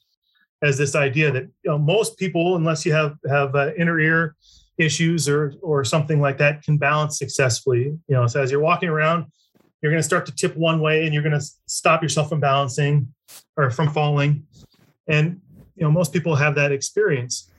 as 0.61 0.77
this 0.77 0.95
idea 0.95 1.29
that 1.29 1.43
you 1.43 1.71
know, 1.71 1.77
most 1.77 2.17
people 2.17 2.55
unless 2.55 2.85
you 2.85 2.93
have 2.93 3.17
have 3.29 3.53
uh, 3.55 3.71
inner 3.77 3.99
ear 3.99 4.37
issues 4.77 5.27
or 5.27 5.53
or 5.61 5.83
something 5.83 6.21
like 6.21 6.37
that 6.37 6.63
can 6.63 6.77
balance 6.77 7.19
successfully. 7.19 7.99
You 8.07 8.15
know 8.15 8.27
so 8.27 8.41
as 8.41 8.49
you're 8.49 8.61
walking 8.61 8.87
around 8.87 9.25
you're 9.81 9.91
going 9.91 9.99
to 9.99 10.11
start 10.11 10.25
to 10.27 10.35
tip 10.35 10.55
one 10.55 10.79
way 10.79 11.03
and 11.03 11.13
you're 11.13 11.23
going 11.23 11.37
to 11.37 11.45
stop 11.65 12.01
yourself 12.01 12.29
from 12.29 12.39
balancing 12.39 13.13
or 13.57 13.71
from 13.71 13.89
falling. 13.89 14.47
And 15.09 15.41
you 15.75 15.83
know 15.83 15.91
most 15.91 16.13
people 16.13 16.35
have 16.37 16.55
that 16.55 16.71
experience. 16.71 17.51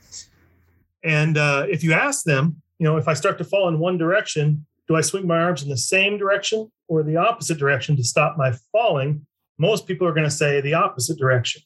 And 1.04 1.36
uh, 1.36 1.66
if 1.68 1.84
you 1.84 1.92
ask 1.92 2.24
them 2.24 2.62
you 2.78 2.84
know 2.84 2.96
if 2.96 3.06
i 3.06 3.14
start 3.14 3.36
to 3.36 3.44
fall 3.44 3.68
in 3.68 3.78
one 3.78 3.98
direction 3.98 4.64
do 4.90 4.96
I 4.96 5.02
swing 5.02 5.24
my 5.24 5.40
arms 5.40 5.62
in 5.62 5.68
the 5.68 5.76
same 5.76 6.18
direction 6.18 6.68
or 6.88 7.04
the 7.04 7.16
opposite 7.16 7.58
direction 7.58 7.96
to 7.96 8.02
stop 8.02 8.36
my 8.36 8.52
falling? 8.72 9.24
Most 9.56 9.86
people 9.86 10.04
are 10.04 10.12
going 10.12 10.26
to 10.26 10.32
say 10.32 10.60
the 10.60 10.74
opposite 10.74 11.16
direction, 11.16 11.62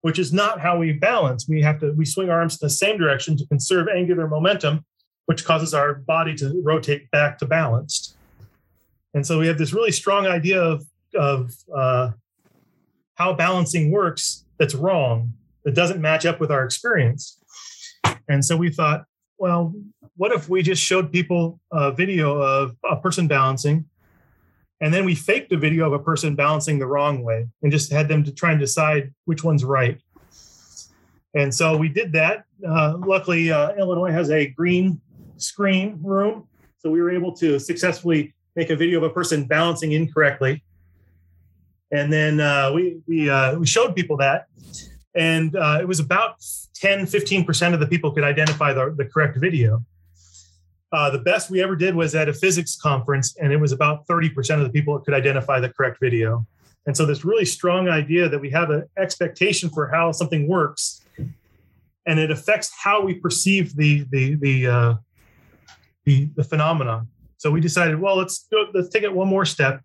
which 0.00 0.18
is 0.18 0.32
not 0.32 0.58
how 0.58 0.78
we 0.78 0.94
balance. 0.94 1.46
We 1.46 1.60
have 1.60 1.78
to 1.80 1.92
we 1.92 2.06
swing 2.06 2.30
arms 2.30 2.54
in 2.54 2.64
the 2.64 2.70
same 2.70 2.96
direction 2.96 3.36
to 3.36 3.46
conserve 3.46 3.88
angular 3.88 4.26
momentum, 4.26 4.86
which 5.26 5.44
causes 5.44 5.74
our 5.74 5.96
body 5.96 6.34
to 6.36 6.62
rotate 6.64 7.10
back 7.10 7.36
to 7.40 7.44
balanced. 7.44 8.16
And 9.12 9.26
so 9.26 9.38
we 9.38 9.48
have 9.48 9.58
this 9.58 9.74
really 9.74 9.92
strong 9.92 10.26
idea 10.26 10.58
of 10.58 10.82
of 11.14 11.52
uh, 11.76 12.12
how 13.16 13.34
balancing 13.34 13.90
works 13.90 14.46
that's 14.58 14.74
wrong 14.74 15.34
that 15.64 15.74
doesn't 15.74 16.00
match 16.00 16.24
up 16.24 16.40
with 16.40 16.50
our 16.50 16.64
experience. 16.64 17.38
And 18.30 18.42
so 18.42 18.56
we 18.56 18.70
thought, 18.70 19.04
well, 19.36 19.74
what 20.16 20.32
if 20.32 20.48
we 20.48 20.62
just 20.62 20.82
showed 20.82 21.10
people 21.10 21.60
a 21.70 21.92
video 21.92 22.40
of 22.40 22.76
a 22.88 22.96
person 22.96 23.28
balancing? 23.28 23.86
And 24.80 24.92
then 24.92 25.04
we 25.04 25.14
faked 25.14 25.52
a 25.52 25.56
video 25.56 25.86
of 25.86 25.92
a 25.92 25.98
person 25.98 26.34
balancing 26.34 26.78
the 26.78 26.86
wrong 26.86 27.22
way 27.22 27.46
and 27.62 27.70
just 27.70 27.92
had 27.92 28.08
them 28.08 28.24
to 28.24 28.32
try 28.32 28.50
and 28.50 28.60
decide 28.60 29.14
which 29.26 29.44
one's 29.44 29.64
right. 29.64 30.00
And 31.34 31.54
so 31.54 31.76
we 31.76 31.88
did 31.88 32.12
that. 32.12 32.44
Uh, 32.66 32.98
luckily 32.98 33.50
uh, 33.50 33.74
illinois 33.76 34.10
has 34.10 34.30
a 34.30 34.48
green 34.48 35.00
screen 35.36 35.98
room. 36.02 36.48
So 36.78 36.90
we 36.90 37.00
were 37.00 37.10
able 37.10 37.32
to 37.36 37.58
successfully 37.58 38.34
make 38.56 38.70
a 38.70 38.76
video 38.76 38.98
of 38.98 39.04
a 39.04 39.10
person 39.10 39.44
balancing 39.44 39.92
incorrectly. 39.92 40.64
And 41.90 42.12
then 42.12 42.40
uh, 42.40 42.72
we 42.74 43.00
we, 43.06 43.30
uh, 43.30 43.58
we 43.58 43.66
showed 43.66 43.94
people 43.94 44.16
that. 44.18 44.46
And 45.14 45.54
uh, 45.56 45.78
it 45.80 45.86
was 45.86 46.00
about 46.00 46.42
10 46.74 47.06
15% 47.06 47.74
of 47.74 47.80
the 47.80 47.86
people 47.86 48.12
could 48.12 48.24
identify 48.24 48.72
the, 48.72 48.94
the 48.96 49.04
correct 49.04 49.38
video 49.38 49.84
uh, 50.92 51.10
the 51.10 51.18
best 51.18 51.50
we 51.50 51.62
ever 51.62 51.74
did 51.74 51.94
was 51.94 52.14
at 52.14 52.28
a 52.28 52.34
physics 52.34 52.76
conference, 52.76 53.36
and 53.38 53.52
it 53.52 53.56
was 53.56 53.72
about 53.72 54.06
30% 54.06 54.58
of 54.58 54.64
the 54.64 54.70
people 54.70 54.94
that 54.94 55.04
could 55.04 55.14
identify 55.14 55.58
the 55.58 55.70
correct 55.70 55.98
video. 56.00 56.46
And 56.86 56.96
so, 56.96 57.06
this 57.06 57.24
really 57.24 57.44
strong 57.44 57.88
idea 57.88 58.28
that 58.28 58.38
we 58.38 58.50
have 58.50 58.70
an 58.70 58.88
expectation 58.98 59.70
for 59.70 59.88
how 59.88 60.12
something 60.12 60.48
works, 60.48 61.02
and 62.06 62.18
it 62.18 62.30
affects 62.30 62.72
how 62.82 63.02
we 63.02 63.14
perceive 63.14 63.76
the 63.76 64.04
the 64.10 64.34
the 64.34 64.66
uh, 64.66 64.94
the, 66.04 66.28
the 66.36 66.44
phenomenon. 66.44 67.08
So 67.36 67.50
we 67.50 67.60
decided, 67.60 68.00
well, 68.00 68.16
let's 68.16 68.46
go, 68.50 68.66
let's 68.74 68.88
take 68.88 69.04
it 69.04 69.12
one 69.12 69.28
more 69.28 69.44
step. 69.44 69.80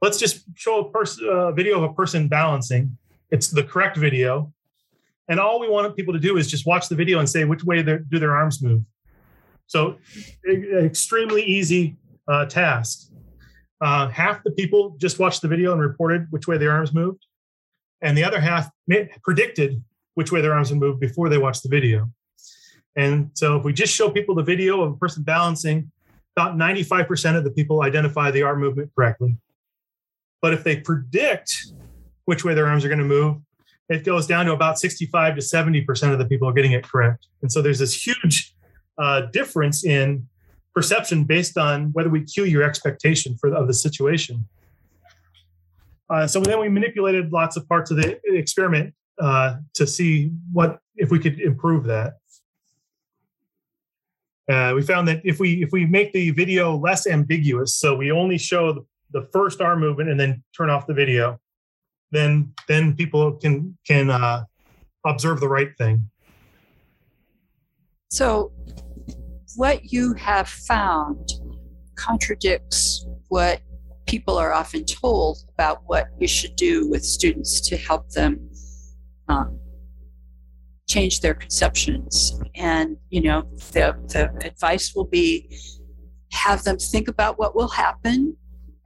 Let's 0.00 0.18
just 0.18 0.44
show 0.54 0.80
a 0.80 0.90
person 0.90 1.28
a 1.28 1.52
video 1.52 1.76
of 1.76 1.90
a 1.90 1.92
person 1.92 2.28
balancing. 2.28 2.96
It's 3.30 3.48
the 3.48 3.62
correct 3.62 3.96
video, 3.96 4.52
and 5.28 5.38
all 5.38 5.60
we 5.60 5.68
want 5.68 5.94
people 5.96 6.14
to 6.14 6.20
do 6.20 6.36
is 6.36 6.48
just 6.48 6.64
watch 6.66 6.88
the 6.88 6.96
video 6.96 7.18
and 7.18 7.28
say 7.28 7.44
which 7.44 7.64
way 7.64 7.82
do 7.82 8.18
their 8.18 8.34
arms 8.34 8.62
move. 8.62 8.82
So, 9.70 9.98
extremely 10.48 11.44
easy 11.44 11.96
uh, 12.26 12.46
task. 12.46 13.08
Uh, 13.80 14.08
half 14.08 14.42
the 14.42 14.50
people 14.50 14.96
just 14.98 15.20
watched 15.20 15.42
the 15.42 15.48
video 15.48 15.70
and 15.70 15.80
reported 15.80 16.26
which 16.30 16.48
way 16.48 16.58
their 16.58 16.72
arms 16.72 16.92
moved, 16.92 17.24
and 18.02 18.18
the 18.18 18.24
other 18.24 18.40
half 18.40 18.68
predicted 19.22 19.80
which 20.14 20.32
way 20.32 20.40
their 20.40 20.54
arms 20.54 20.70
would 20.70 20.80
move 20.80 20.98
before 20.98 21.28
they 21.28 21.38
watched 21.38 21.62
the 21.62 21.68
video. 21.68 22.10
And 22.96 23.30
so, 23.34 23.58
if 23.58 23.64
we 23.64 23.72
just 23.72 23.94
show 23.94 24.10
people 24.10 24.34
the 24.34 24.42
video 24.42 24.80
of 24.82 24.90
a 24.90 24.96
person 24.96 25.22
balancing, 25.22 25.92
about 26.36 26.56
95% 26.56 27.36
of 27.36 27.44
the 27.44 27.52
people 27.52 27.82
identify 27.82 28.32
the 28.32 28.42
arm 28.42 28.58
movement 28.58 28.90
correctly. 28.96 29.36
But 30.42 30.52
if 30.52 30.64
they 30.64 30.80
predict 30.80 31.54
which 32.24 32.44
way 32.44 32.54
their 32.54 32.66
arms 32.66 32.84
are 32.84 32.88
going 32.88 32.98
to 32.98 33.04
move, 33.04 33.36
it 33.88 34.02
goes 34.02 34.26
down 34.26 34.46
to 34.46 34.52
about 34.52 34.80
65 34.80 35.36
to 35.36 35.40
70% 35.40 36.12
of 36.12 36.18
the 36.18 36.24
people 36.24 36.48
are 36.48 36.52
getting 36.52 36.72
it 36.72 36.82
correct. 36.82 37.28
And 37.42 37.52
so 37.52 37.62
there's 37.62 37.78
this 37.78 38.04
huge 38.04 38.56
uh, 38.98 39.22
difference 39.32 39.84
in 39.84 40.26
perception 40.74 41.24
based 41.24 41.58
on 41.58 41.92
whether 41.92 42.08
we 42.08 42.22
cue 42.22 42.44
your 42.44 42.62
expectation 42.62 43.36
for 43.40 43.54
of 43.54 43.66
the 43.66 43.74
situation. 43.74 44.46
Uh, 46.08 46.26
so 46.26 46.40
then 46.40 46.58
we 46.58 46.68
manipulated 46.68 47.32
lots 47.32 47.56
of 47.56 47.68
parts 47.68 47.90
of 47.90 47.96
the 47.96 48.18
experiment 48.26 48.92
uh, 49.20 49.56
to 49.74 49.86
see 49.86 50.32
what 50.52 50.80
if 50.96 51.10
we 51.10 51.18
could 51.18 51.40
improve 51.40 51.84
that. 51.84 52.14
Uh, 54.50 54.72
we 54.74 54.82
found 54.82 55.06
that 55.06 55.20
if 55.24 55.38
we 55.38 55.62
if 55.62 55.70
we 55.70 55.86
make 55.86 56.12
the 56.12 56.30
video 56.30 56.76
less 56.76 57.06
ambiguous, 57.06 57.76
so 57.76 57.94
we 57.94 58.10
only 58.10 58.36
show 58.36 58.72
the, 58.72 58.84
the 59.12 59.28
first 59.32 59.60
arm 59.60 59.78
movement 59.78 60.10
and 60.10 60.18
then 60.18 60.42
turn 60.56 60.68
off 60.68 60.88
the 60.88 60.94
video, 60.94 61.38
then 62.10 62.52
then 62.66 62.96
people 62.96 63.32
can 63.36 63.78
can 63.86 64.10
uh, 64.10 64.42
observe 65.06 65.38
the 65.38 65.48
right 65.48 65.70
thing. 65.78 66.09
So 68.10 68.52
what 69.56 69.92
you 69.92 70.14
have 70.14 70.48
found 70.48 71.30
contradicts 71.94 73.06
what 73.28 73.60
people 74.06 74.36
are 74.36 74.52
often 74.52 74.84
told 74.84 75.38
about 75.54 75.82
what 75.86 76.08
you 76.18 76.26
should 76.26 76.56
do 76.56 76.88
with 76.88 77.04
students 77.04 77.60
to 77.68 77.76
help 77.76 78.10
them 78.10 78.50
um, 79.28 79.60
change 80.88 81.20
their 81.20 81.34
conceptions. 81.34 82.40
And, 82.56 82.96
you 83.10 83.22
know, 83.22 83.42
the, 83.72 83.94
the 84.08 84.44
advice 84.44 84.92
will 84.94 85.06
be 85.06 85.56
have 86.32 86.64
them 86.64 86.78
think 86.78 87.06
about 87.06 87.38
what 87.38 87.54
will 87.54 87.68
happen 87.68 88.36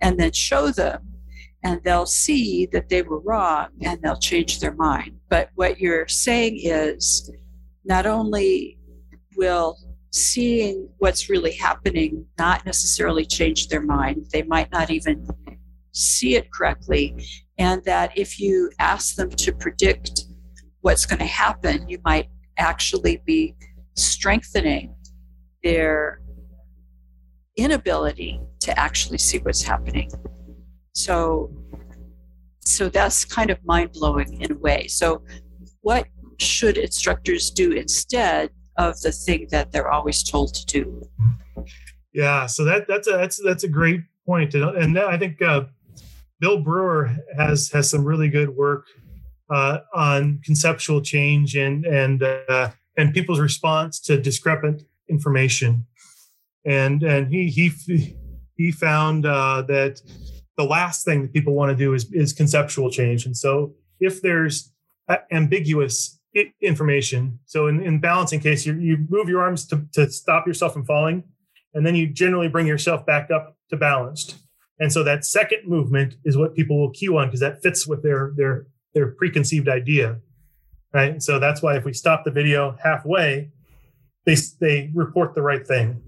and 0.03 0.21
then 0.21 0.33
show 0.33 0.71
them. 0.71 1.01
And 1.63 1.81
they'll 1.83 2.05
see 2.05 2.67
that 2.73 2.91
they 2.91 3.01
were 3.01 3.21
wrong 3.21 3.69
and 3.81 4.03
they'll 4.03 4.19
change 4.19 4.61
their 4.61 4.75
mind. 4.75 5.13
But 5.31 5.49
what 5.55 5.81
you're 5.81 6.09
saying 6.09 6.59
is 6.63 7.33
not 7.87 8.05
only 8.05 8.79
will 9.37 9.79
seeing 10.11 10.89
what's 10.99 11.29
really 11.29 11.53
happening 11.53 12.25
not 12.39 12.65
necessarily 12.65 13.25
change 13.25 13.69
their 13.69 13.83
mind. 13.83 14.27
They 14.33 14.43
might 14.43 14.71
not 14.71 14.91
even 14.91 15.29
see 15.93 16.37
it 16.37 16.53
correctly. 16.53 17.17
And 17.59 17.83
that 17.85 18.17
if 18.17 18.39
you 18.39 18.71
ask 18.79 19.17
them 19.17 19.31
to 19.31 19.53
predict 19.53 20.27
what's 20.83 21.07
going 21.07 21.19
to 21.19 21.25
happen, 21.25 21.89
you 21.89 21.99
might 22.05 22.29
actually 22.59 23.23
be 23.25 23.57
strengthening 23.97 24.95
their 25.63 26.21
inability 27.57 28.41
to 28.61 28.79
actually 28.79 29.19
see 29.19 29.39
what's 29.39 29.63
happening. 29.63 30.11
So 30.93 31.51
so 32.61 32.89
that's 32.89 33.25
kind 33.25 33.51
of 33.51 33.59
mind 33.65 33.93
blowing 33.93 34.41
in 34.41 34.53
a 34.53 34.57
way. 34.57 34.87
So 34.89 35.23
what 35.83 36.07
should 36.39 36.79
instructors 36.79 37.51
do 37.51 37.73
instead 37.73 38.51
of 38.77 39.01
the 39.01 39.13
thing 39.13 39.49
that 39.51 39.73
they're 39.73 39.91
always 39.91 40.23
told 40.23 40.55
to 40.55 40.67
do. 40.67 41.03
Yeah, 42.13 42.47
so 42.47 42.65
that 42.65 42.87
that's 42.87 43.09
a 43.09 43.13
that's 43.13 43.41
that's 43.43 43.65
a 43.65 43.69
great 43.69 44.03
point, 44.27 44.55
and, 44.55 44.65
and 44.77 44.99
I 44.99 45.19
think 45.19 45.43
uh, 45.43 45.65
Bill 46.41 46.61
Brewer 46.61 47.17
has 47.37 47.71
has 47.71 47.91
some 47.91 48.05
really 48.05 48.29
good 48.29 48.51
work 48.51 48.87
uh, 49.51 49.79
on 49.95 50.41
conceptual 50.45 51.01
change 51.01 51.57
and 51.57 51.85
and 51.85 52.23
uh, 52.23 52.71
and 52.97 53.13
people's 53.13 53.41
response 53.41 54.01
to 54.01 54.21
discrepant 54.21 54.83
information. 55.09 55.87
and 56.65 57.03
and 57.03 57.33
he 57.33 57.49
he 57.49 58.17
he 58.57 58.71
found 58.71 59.27
uh, 59.27 59.63
that 59.63 60.01
the 60.57 60.65
last 60.65 61.05
thing 61.05 61.23
that 61.23 61.33
people 61.33 61.55
want 61.55 61.71
to 61.71 61.77
do 61.77 61.95
is 61.95 62.11
is 62.13 62.33
conceptual 62.33 62.91
change. 62.91 63.27
And 63.27 63.37
so 63.37 63.75
if 64.01 64.23
there's 64.23 64.73
ambiguous 65.31 66.19
information, 66.61 67.39
so 67.47 67.67
in, 67.67 67.83
in 67.83 68.01
balancing 68.01 68.41
case, 68.41 68.67
you, 68.67 68.75
you 68.79 69.07
move 69.09 69.29
your 69.29 69.43
arms 69.43 69.67
to, 69.69 69.87
to 69.93 70.11
stop 70.11 70.47
yourself 70.47 70.73
from 70.73 70.85
falling, 70.85 71.25
and 71.75 71.87
then 71.87 71.95
you 71.95 72.07
generally 72.07 72.49
bring 72.49 72.67
yourself 72.67 73.07
back 73.07 73.31
up 73.31 73.57
to 73.71 73.77
balanced. 73.77 74.37
And 74.79 74.93
so 74.93 75.05
that 75.05 75.25
second 75.25 75.69
movement 75.69 76.17
is 76.25 76.37
what 76.37 76.55
people 76.55 76.81
will 76.81 76.91
cue 76.91 77.17
on 77.19 77.29
because 77.29 77.41
that 77.41 77.63
fits 77.63 77.87
with 77.87 78.03
their 78.03 78.33
their 78.37 78.67
their 78.93 79.09
preconceived 79.13 79.69
idea, 79.69 80.19
right? 80.93 81.23
So 81.23 81.39
that's 81.39 81.63
why 81.63 81.77
if 81.77 81.85
we 81.85 81.93
stop 81.93 82.25
the 82.25 82.31
video 82.31 82.77
halfway, 82.83 83.51
they 84.27 84.37
they 84.61 84.91
report 84.95 85.35
the 85.35 85.43
right 85.43 85.67
thing. 85.67 86.03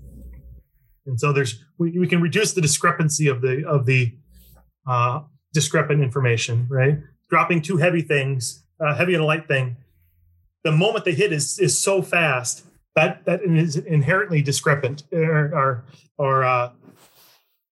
And 1.06 1.20
so 1.20 1.32
there's 1.32 1.62
we, 1.78 1.96
we 1.98 2.08
can 2.08 2.20
reduce 2.20 2.54
the 2.54 2.60
discrepancy 2.60 3.28
of 3.28 3.40
the 3.40 3.64
of 3.66 3.86
the 3.86 4.16
uh, 4.88 5.20
discrepant 5.52 6.02
information, 6.02 6.66
right? 6.68 6.98
Dropping 7.30 7.62
two 7.62 7.76
heavy 7.76 8.02
things, 8.02 8.64
uh, 8.80 8.94
heavy 8.94 9.14
and 9.14 9.22
a 9.22 9.26
light 9.26 9.46
thing, 9.46 9.76
the 10.66 10.72
moment 10.72 11.04
they 11.04 11.14
hit 11.14 11.32
is 11.32 11.60
is 11.60 11.80
so 11.80 12.02
fast 12.02 12.66
that 12.96 13.24
that 13.24 13.40
is 13.42 13.76
inherently 13.76 14.42
discrepant 14.42 15.04
or 15.12 15.44
or, 15.54 15.84
or 16.18 16.44
uh, 16.44 16.70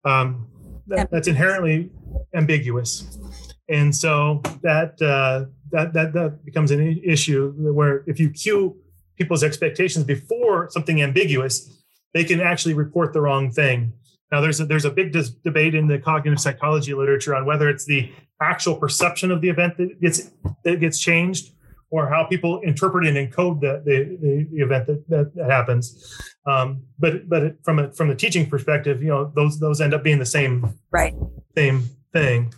um, 0.06 0.47
that, 0.88 1.12
that's 1.12 1.28
inherently 1.28 1.91
ambiguous, 2.34 3.19
and 3.67 3.93
so 3.93 4.41
that 4.63 4.93
uh, 5.02 5.45
that 5.71 5.91
that 5.93 6.13
that 6.13 6.45
becomes 6.45 6.71
an 6.71 7.02
issue 7.04 7.54
where 7.58 8.06
if 8.08 8.21
you 8.21 8.30
cue 8.30 8.78
people's 9.17 9.43
expectations 9.43 10.06
before 10.06 10.69
something 10.69 11.02
ambiguous, 11.02 11.84
they 12.13 12.23
can 12.23 12.39
actually 12.39 12.73
report 12.73 13.12
the 13.12 13.19
wrong 13.19 13.52
thing. 13.52 13.91
Now, 14.32 14.41
there's 14.41 14.60
a, 14.60 14.65
there's 14.65 14.86
a 14.86 14.91
big 14.91 15.12
dis- 15.12 15.30
debate 15.30 15.73
in 15.73 15.88
the 15.88 16.00
cognitive 16.00 16.39
psychology 16.39 16.93
literature 16.93 17.34
on 17.36 17.45
whether 17.45 17.69
it's 17.69 17.86
the 17.86 18.12
actual 18.41 18.76
perception 18.76 19.32
of 19.32 19.41
the 19.41 19.50
event 19.50 19.78
that 19.78 20.00
gets 20.00 20.32
that 20.63 20.80
gets 20.80 21.00
changed, 21.00 21.52
or 21.89 22.10
how 22.10 22.26
people 22.26 22.60
interpret 22.62 23.08
and 23.08 23.17
encode 23.17 23.62
the 23.62 23.82
the, 23.86 24.17
the 24.21 24.63
event 24.63 24.88
that, 24.88 25.08
that, 25.10 25.36
that 25.36 25.50
happens. 25.50 26.17
Um, 26.45 26.84
but 27.00 27.28
but 27.30 27.63
from 27.63 27.80
a 27.80 27.91
from 27.91 28.08
the 28.10 28.15
teaching 28.15 28.50
perspective, 28.50 29.02
you 29.02 29.10
know 29.10 29.32
those 29.36 29.60
those 29.60 29.82
end 29.82 29.93
up 29.93 30.04
being 30.04 30.19
the 30.19 30.26
same 30.26 30.73
right 30.91 31.13
same 31.56 31.84
thing. 32.13 32.54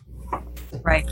Right. 0.84 1.10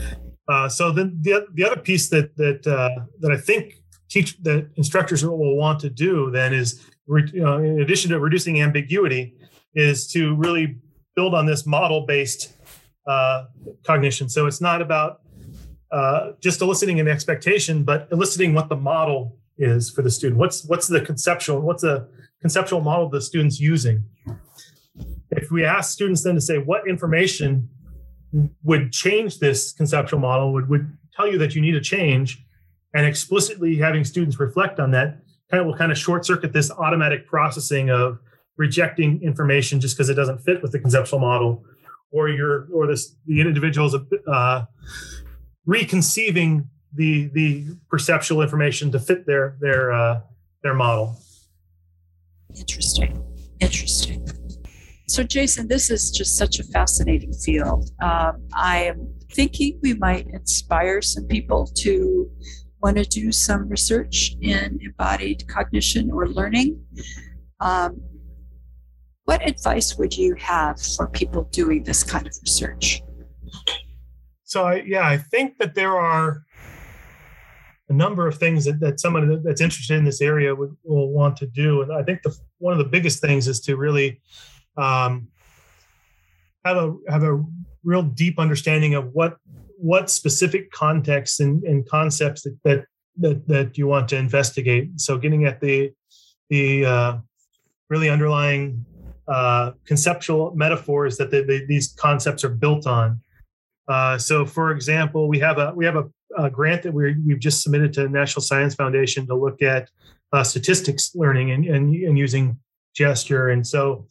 Uh, 0.48 0.68
so 0.68 0.92
then 0.92 1.18
the 1.20 1.46
the 1.54 1.64
other 1.64 1.80
piece 1.80 2.08
that 2.08 2.36
that 2.36 2.66
uh, 2.66 3.04
that 3.20 3.32
I 3.32 3.36
think 3.36 3.74
teach 4.08 4.42
that 4.42 4.70
instructors 4.76 5.24
will 5.24 5.56
want 5.56 5.80
to 5.80 5.90
do 5.90 6.30
then 6.30 6.54
is 6.54 6.84
you 7.06 7.42
know, 7.42 7.58
in 7.58 7.80
addition 7.80 8.10
to 8.10 8.20
reducing 8.20 8.60
ambiguity 8.60 9.34
is 9.74 10.10
to 10.12 10.34
really 10.36 10.76
build 11.16 11.34
on 11.34 11.46
this 11.46 11.66
model 11.66 12.06
based 12.06 12.52
uh, 13.06 13.44
cognition. 13.86 14.28
So 14.28 14.46
it's 14.46 14.60
not 14.60 14.82
about 14.82 15.20
uh, 15.90 16.32
just 16.40 16.60
eliciting 16.60 17.00
an 17.00 17.08
expectation, 17.08 17.84
but 17.84 18.08
eliciting 18.12 18.54
what 18.54 18.68
the 18.68 18.76
model 18.76 19.38
is 19.56 19.90
for 19.90 20.02
the 20.02 20.10
student. 20.10 20.38
What's 20.38 20.64
what's 20.64 20.86
the 20.86 21.00
conceptual 21.00 21.60
what's 21.60 21.82
the 21.82 22.08
conceptual 22.40 22.80
model 22.80 23.08
the 23.08 23.20
student's 23.20 23.58
using? 23.58 24.04
If 25.30 25.50
we 25.50 25.64
ask 25.64 25.92
students 25.92 26.22
then 26.22 26.34
to 26.34 26.40
say 26.40 26.58
what 26.58 26.88
information 26.88 27.68
would 28.62 28.92
change 28.92 29.38
this 29.38 29.72
conceptual 29.72 30.20
model, 30.20 30.52
would 30.52 30.68
would 30.68 30.96
tell 31.16 31.30
you 31.30 31.38
that 31.38 31.54
you 31.54 31.60
need 31.60 31.74
a 31.74 31.80
change, 31.80 32.44
and 32.94 33.06
explicitly 33.06 33.76
having 33.76 34.04
students 34.04 34.38
reflect 34.38 34.78
on 34.78 34.90
that 34.92 35.20
kind 35.50 35.60
of 35.60 35.66
will 35.66 35.76
kind 35.76 35.90
of 35.90 35.98
short 35.98 36.26
circuit 36.26 36.52
this 36.52 36.70
automatic 36.70 37.26
processing 37.26 37.90
of 37.90 38.18
rejecting 38.56 39.22
information 39.22 39.80
just 39.80 39.96
because 39.96 40.08
it 40.08 40.14
doesn't 40.14 40.38
fit 40.40 40.62
with 40.62 40.72
the 40.72 40.78
conceptual 40.78 41.18
model, 41.18 41.64
or 42.10 42.28
you're 42.28 42.68
or 42.72 42.86
this 42.86 43.16
the 43.26 43.40
individual's 43.40 43.96
uh, 44.26 44.64
reconceiving 45.68 46.66
the 46.94 47.28
the 47.34 47.76
perceptual 47.90 48.42
information 48.42 48.90
to 48.90 48.98
fit 48.98 49.26
their 49.26 49.56
their 49.60 49.92
uh, 49.92 50.20
their 50.62 50.74
model. 50.74 51.16
Interesting, 52.56 53.22
interesting. 53.60 54.26
So, 55.06 55.22
Jason, 55.22 55.68
this 55.68 55.90
is 55.90 56.10
just 56.10 56.36
such 56.36 56.58
a 56.58 56.64
fascinating 56.64 57.32
field. 57.32 57.90
Um, 58.02 58.48
I 58.54 58.84
am 58.84 59.14
thinking 59.32 59.78
we 59.82 59.94
might 59.94 60.26
inspire 60.28 61.00
some 61.02 61.26
people 61.26 61.66
to 61.78 62.30
want 62.82 62.96
to 62.96 63.04
do 63.04 63.30
some 63.30 63.68
research 63.68 64.36
in 64.40 64.78
embodied 64.82 65.46
cognition 65.48 66.10
or 66.10 66.28
learning. 66.28 66.82
Um, 67.60 68.00
what 69.24 69.46
advice 69.46 69.96
would 69.98 70.16
you 70.16 70.34
have 70.38 70.80
for 70.80 71.08
people 71.08 71.44
doing 71.52 71.84
this 71.84 72.02
kind 72.02 72.26
of 72.26 72.32
research? 72.42 73.02
So, 74.48 74.64
I, 74.64 74.76
yeah, 74.76 75.06
I 75.06 75.18
think 75.18 75.58
that 75.58 75.74
there 75.74 75.98
are 75.98 76.42
a 77.90 77.92
number 77.92 78.26
of 78.26 78.38
things 78.38 78.64
that, 78.64 78.80
that 78.80 78.98
someone 78.98 79.42
that's 79.42 79.60
interested 79.60 79.98
in 79.98 80.06
this 80.06 80.22
area 80.22 80.54
would, 80.54 80.74
will 80.84 81.10
want 81.10 81.36
to 81.36 81.46
do. 81.46 81.82
And 81.82 81.92
I 81.92 82.02
think 82.02 82.22
the, 82.22 82.34
one 82.56 82.72
of 82.72 82.78
the 82.78 82.86
biggest 82.86 83.20
things 83.20 83.46
is 83.46 83.60
to 83.60 83.76
really 83.76 84.22
um, 84.78 85.28
have 86.64 86.78
a 86.78 86.96
have 87.10 87.24
a 87.24 87.44
real 87.84 88.02
deep 88.02 88.38
understanding 88.38 88.94
of 88.94 89.12
what 89.12 89.36
what 89.76 90.08
specific 90.08 90.72
contexts 90.72 91.40
and, 91.40 91.62
and 91.64 91.86
concepts 91.86 92.42
that, 92.44 92.58
that, 92.64 92.84
that 93.18 93.46
that 93.48 93.76
you 93.76 93.86
want 93.86 94.08
to 94.08 94.16
investigate. 94.16 94.98
So, 94.98 95.18
getting 95.18 95.44
at 95.44 95.60
the 95.60 95.92
the 96.48 96.86
uh, 96.86 97.18
really 97.90 98.08
underlying 98.08 98.86
uh, 99.28 99.72
conceptual 99.84 100.54
metaphors 100.54 101.18
that 101.18 101.30
these 101.68 101.92
concepts 101.98 102.44
are 102.44 102.48
built 102.48 102.86
on. 102.86 103.20
Uh, 103.88 104.18
so, 104.18 104.44
for 104.44 104.70
example, 104.70 105.28
we 105.28 105.38
have 105.38 105.58
a 105.58 105.72
we 105.74 105.84
have 105.84 105.96
a, 105.96 106.04
a 106.36 106.50
grant 106.50 106.82
that 106.82 106.92
we 106.92 107.16
we've 107.26 107.40
just 107.40 107.62
submitted 107.62 107.92
to 107.94 108.02
the 108.02 108.08
National 108.08 108.42
Science 108.42 108.74
Foundation 108.74 109.26
to 109.26 109.34
look 109.34 109.62
at 109.62 109.88
uh, 110.32 110.44
statistics 110.44 111.14
learning 111.14 111.52
and, 111.52 111.64
and, 111.64 111.94
and 111.94 112.18
using 112.18 112.58
gesture. 112.94 113.48
And 113.48 113.66
so, 113.66 114.06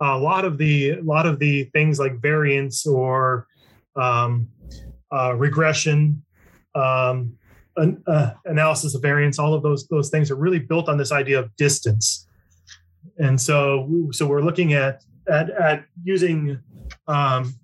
a 0.00 0.18
lot 0.18 0.44
of 0.44 0.56
the 0.58 0.90
a 0.90 1.02
lot 1.02 1.26
of 1.26 1.38
the 1.38 1.64
things 1.74 1.98
like 1.98 2.20
variance 2.20 2.86
or 2.86 3.46
um, 3.96 4.48
uh, 5.12 5.34
regression, 5.34 6.22
um, 6.74 7.36
an, 7.76 8.02
uh, 8.06 8.32
analysis 8.46 8.94
of 8.94 9.02
variance, 9.02 9.38
all 9.38 9.52
of 9.52 9.62
those 9.62 9.86
those 9.88 10.08
things 10.08 10.30
are 10.30 10.36
really 10.36 10.58
built 10.58 10.88
on 10.88 10.96
this 10.96 11.12
idea 11.12 11.38
of 11.38 11.54
distance 11.56 12.28
and 13.18 13.40
so 13.40 14.08
so 14.12 14.26
we're 14.26 14.42
looking 14.42 14.72
at 14.72 15.02
at, 15.28 15.50
at 15.50 15.84
using 16.04 16.58
um, 17.06 17.54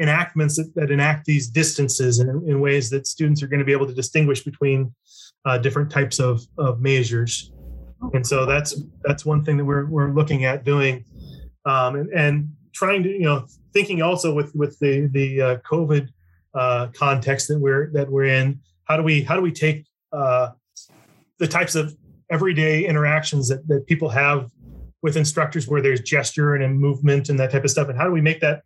enactments 0.00 0.56
that, 0.56 0.72
that, 0.74 0.90
enact 0.90 1.24
these 1.24 1.48
distances 1.48 2.18
in, 2.18 2.28
in, 2.28 2.60
ways 2.60 2.90
that 2.90 3.06
students 3.06 3.42
are 3.42 3.46
going 3.46 3.60
to 3.60 3.64
be 3.64 3.72
able 3.72 3.86
to 3.86 3.94
distinguish 3.94 4.42
between 4.42 4.92
uh, 5.44 5.58
different 5.58 5.90
types 5.90 6.18
of, 6.18 6.40
of 6.58 6.80
measures. 6.80 7.52
And 8.12 8.26
so 8.26 8.44
that's 8.44 8.82
that's 9.02 9.24
one 9.24 9.44
thing 9.44 9.56
that 9.56 9.64
we're, 9.64 9.86
we're 9.86 10.10
looking 10.10 10.44
at 10.44 10.64
doing. 10.64 11.04
Um, 11.64 11.96
and, 11.96 12.10
and 12.10 12.48
trying 12.74 13.02
to 13.04 13.08
you 13.08 13.24
know 13.24 13.46
thinking 13.72 14.02
also 14.02 14.34
with 14.34 14.54
with 14.54 14.78
the 14.80 15.08
the 15.12 15.40
uh, 15.40 15.56
covid 15.58 16.08
uh, 16.54 16.88
context 16.88 17.48
that 17.48 17.58
we're 17.58 17.90
that 17.92 18.10
we're 18.10 18.24
in 18.24 18.60
how 18.84 18.96
do 18.96 19.02
we 19.02 19.22
how 19.22 19.34
do 19.34 19.40
we 19.40 19.52
take 19.52 19.86
uh, 20.12 20.50
the 21.38 21.46
types 21.46 21.74
of 21.74 21.96
everyday 22.30 22.86
interactions 22.86 23.48
that, 23.48 23.66
that 23.68 23.86
people 23.86 24.08
have 24.08 24.50
with 25.02 25.16
instructors 25.16 25.68
where 25.68 25.82
there's 25.82 26.00
gesture 26.00 26.54
and 26.54 26.78
movement 26.78 27.28
and 27.28 27.38
that 27.38 27.50
type 27.50 27.64
of 27.64 27.70
stuff? 27.70 27.88
And 27.88 27.98
how 27.98 28.04
do 28.04 28.10
we 28.10 28.20
make 28.20 28.40
that 28.40 28.62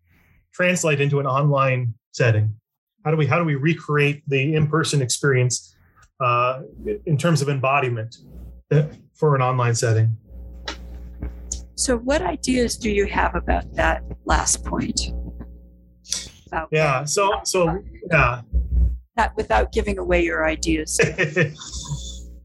translate 0.58 1.00
into 1.00 1.20
an 1.20 1.26
online 1.26 1.94
setting? 2.10 2.52
How 3.04 3.12
do 3.12 3.16
we 3.16 3.26
how 3.26 3.38
do 3.38 3.44
we 3.44 3.54
recreate 3.54 4.22
the 4.26 4.54
in-person 4.54 5.00
experience 5.00 5.76
uh, 6.20 6.62
in 7.06 7.16
terms 7.16 7.40
of 7.40 7.48
embodiment 7.48 8.16
uh, 8.72 8.82
for 9.14 9.36
an 9.36 9.42
online 9.42 9.76
setting? 9.76 10.16
So 11.76 11.96
what 11.96 12.22
ideas 12.22 12.76
do 12.76 12.90
you 12.90 13.06
have 13.06 13.36
about 13.36 13.72
that 13.74 14.02
last 14.24 14.64
point? 14.64 15.12
About 16.48 16.68
yeah 16.72 17.04
so 17.04 17.30
so 17.44 17.78
yeah. 18.10 18.42
Not 19.16 19.36
without 19.36 19.72
giving 19.72 19.98
away 19.98 20.24
your 20.24 20.46
ideas. 20.46 21.00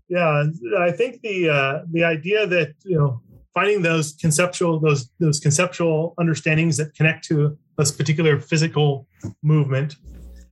Yeah 0.10 0.44
i 0.78 0.92
think 0.92 1.22
the 1.22 1.50
uh, 1.50 1.80
the 1.92 2.04
idea 2.04 2.46
that 2.46 2.70
you 2.84 2.98
know 3.00 3.22
finding 3.54 3.82
those 3.82 4.14
conceptual 4.22 4.80
those 4.80 5.10
those 5.20 5.40
conceptual 5.40 6.14
understandings 6.20 6.78
that 6.78 6.94
connect 6.94 7.26
to 7.30 7.58
this 7.78 7.92
particular 7.92 8.40
physical 8.40 9.08
movement 9.42 9.96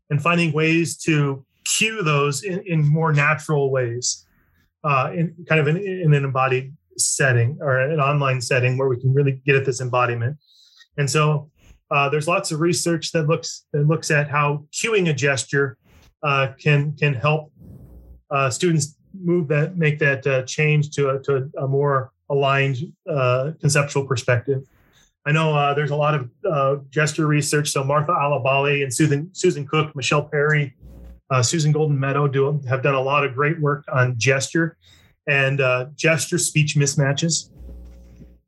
and 0.09 0.21
finding 0.21 0.51
ways 0.51 0.97
to 0.97 1.45
cue 1.65 2.03
those 2.03 2.43
in, 2.43 2.61
in 2.65 2.87
more 2.87 3.13
natural 3.13 3.71
ways 3.71 4.25
uh, 4.83 5.11
in 5.13 5.35
kind 5.47 5.61
of 5.61 5.67
in, 5.67 5.77
in, 5.77 6.13
an 6.13 6.23
embodied 6.23 6.73
setting 6.97 7.57
or 7.61 7.79
an 7.79 7.99
online 7.99 8.41
setting 8.41 8.77
where 8.77 8.89
we 8.89 8.99
can 8.99 9.13
really 9.13 9.41
get 9.45 9.55
at 9.55 9.65
this 9.65 9.79
embodiment 9.79 10.37
and 10.97 11.09
so 11.09 11.49
uh, 11.91 12.07
there's 12.09 12.27
lots 12.27 12.51
of 12.51 12.59
research 12.59 13.11
that 13.11 13.27
looks 13.27 13.65
that 13.73 13.87
looks 13.87 14.11
at 14.11 14.29
how 14.29 14.65
cueing 14.71 15.09
a 15.09 15.13
gesture 15.13 15.77
uh, 16.23 16.47
can 16.59 16.95
can 16.97 17.13
help 17.13 17.51
uh, 18.31 18.49
students 18.49 18.95
move 19.13 19.47
that 19.49 19.77
make 19.77 19.99
that 19.99 20.25
uh, 20.25 20.43
change 20.43 20.91
to 20.91 21.09
a, 21.09 21.19
to 21.21 21.49
a, 21.57 21.67
more 21.67 22.11
aligned 22.29 22.77
uh, 23.09 23.51
conceptual 23.59 24.05
perspective. 24.05 24.61
I 25.25 25.31
know 25.31 25.55
uh, 25.55 25.73
there's 25.73 25.91
a 25.91 25.95
lot 25.95 26.15
of 26.15 26.29
uh, 26.49 26.75
gesture 26.89 27.27
research. 27.27 27.69
So 27.69 27.83
Martha 27.83 28.11
Alibali 28.11 28.83
and 28.83 28.93
Susan 28.93 29.29
Susan 29.33 29.67
Cook, 29.67 29.95
Michelle 29.95 30.23
Perry, 30.23 30.75
uh, 31.29 31.43
Susan 31.43 31.73
Goldin-Meadow 31.73 32.27
do 32.27 32.59
have 32.67 32.81
done 32.81 32.95
a 32.95 33.01
lot 33.01 33.23
of 33.23 33.33
great 33.33 33.59
work 33.59 33.85
on 33.91 34.17
gesture 34.17 34.77
and 35.27 35.61
uh, 35.61 35.85
gesture 35.95 36.37
speech 36.37 36.75
mismatches. 36.75 37.49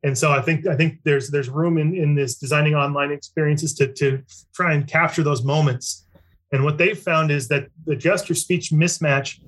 And 0.03 0.17
so 0.17 0.31
I 0.31 0.41
think 0.41 0.67
I 0.67 0.75
think 0.75 0.99
there's 1.03 1.29
there's 1.29 1.47
room 1.47 1.77
in, 1.77 1.95
in 1.95 2.15
this 2.15 2.35
designing 2.35 2.75
online 2.75 3.11
experiences 3.11 3.73
to 3.75 3.93
to 3.93 4.21
try 4.53 4.73
and 4.73 4.85
capture 4.87 5.23
those 5.23 5.43
moments. 5.43 6.05
And 6.51 6.63
what 6.63 6.77
they've 6.77 6.97
found 6.97 7.31
is 7.31 7.47
that 7.47 7.67
the 7.85 7.95
gesture 7.95 8.35
speech 8.35 8.71
mismatch 8.71 9.39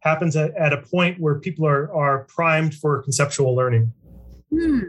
happens 0.00 0.36
at, 0.36 0.54
at 0.56 0.72
a 0.72 0.78
point 0.78 1.18
where 1.18 1.40
people 1.40 1.66
are 1.66 1.92
are 1.92 2.24
primed 2.24 2.74
for 2.74 3.02
conceptual 3.02 3.56
learning. 3.56 3.92
Hmm. 4.50 4.80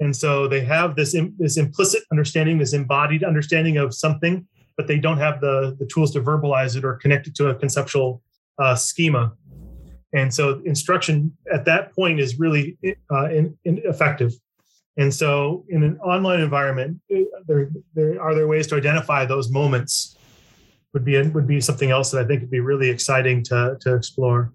And 0.00 0.14
so 0.14 0.46
they 0.48 0.60
have 0.60 0.96
this 0.96 1.16
this 1.38 1.56
implicit 1.56 2.02
understanding, 2.10 2.58
this 2.58 2.72
embodied 2.72 3.24
understanding 3.24 3.76
of 3.78 3.94
something, 3.94 4.46
but 4.76 4.86
they 4.86 4.98
don't 4.98 5.18
have 5.18 5.40
the 5.40 5.76
the 5.78 5.86
tools 5.86 6.12
to 6.12 6.20
verbalize 6.20 6.76
it 6.76 6.84
or 6.84 6.94
connect 6.94 7.26
it 7.26 7.34
to 7.36 7.48
a 7.48 7.54
conceptual 7.54 8.22
uh, 8.58 8.74
schema. 8.74 9.32
And 10.12 10.32
so 10.32 10.62
instruction 10.64 11.36
at 11.52 11.64
that 11.64 11.94
point 11.94 12.20
is 12.20 12.38
really 12.38 12.78
uh. 13.10 13.28
And 14.98 15.12
so 15.12 15.64
in 15.68 15.82
an 15.82 15.98
online 15.98 16.40
environment, 16.40 16.98
uh, 17.14 17.18
there, 17.46 17.68
there 17.94 18.20
are 18.22 18.34
there 18.34 18.46
ways 18.46 18.66
to 18.68 18.76
identify 18.76 19.26
those 19.26 19.50
moments 19.50 20.16
would 20.94 21.04
be 21.04 21.20
would 21.20 21.46
be 21.46 21.60
something 21.60 21.90
else 21.90 22.10
that 22.12 22.24
I 22.24 22.26
think 22.26 22.40
would 22.40 22.50
be 22.50 22.60
really 22.60 22.88
exciting 22.88 23.42
to 23.44 23.76
to 23.82 23.94
explore. 23.94 24.52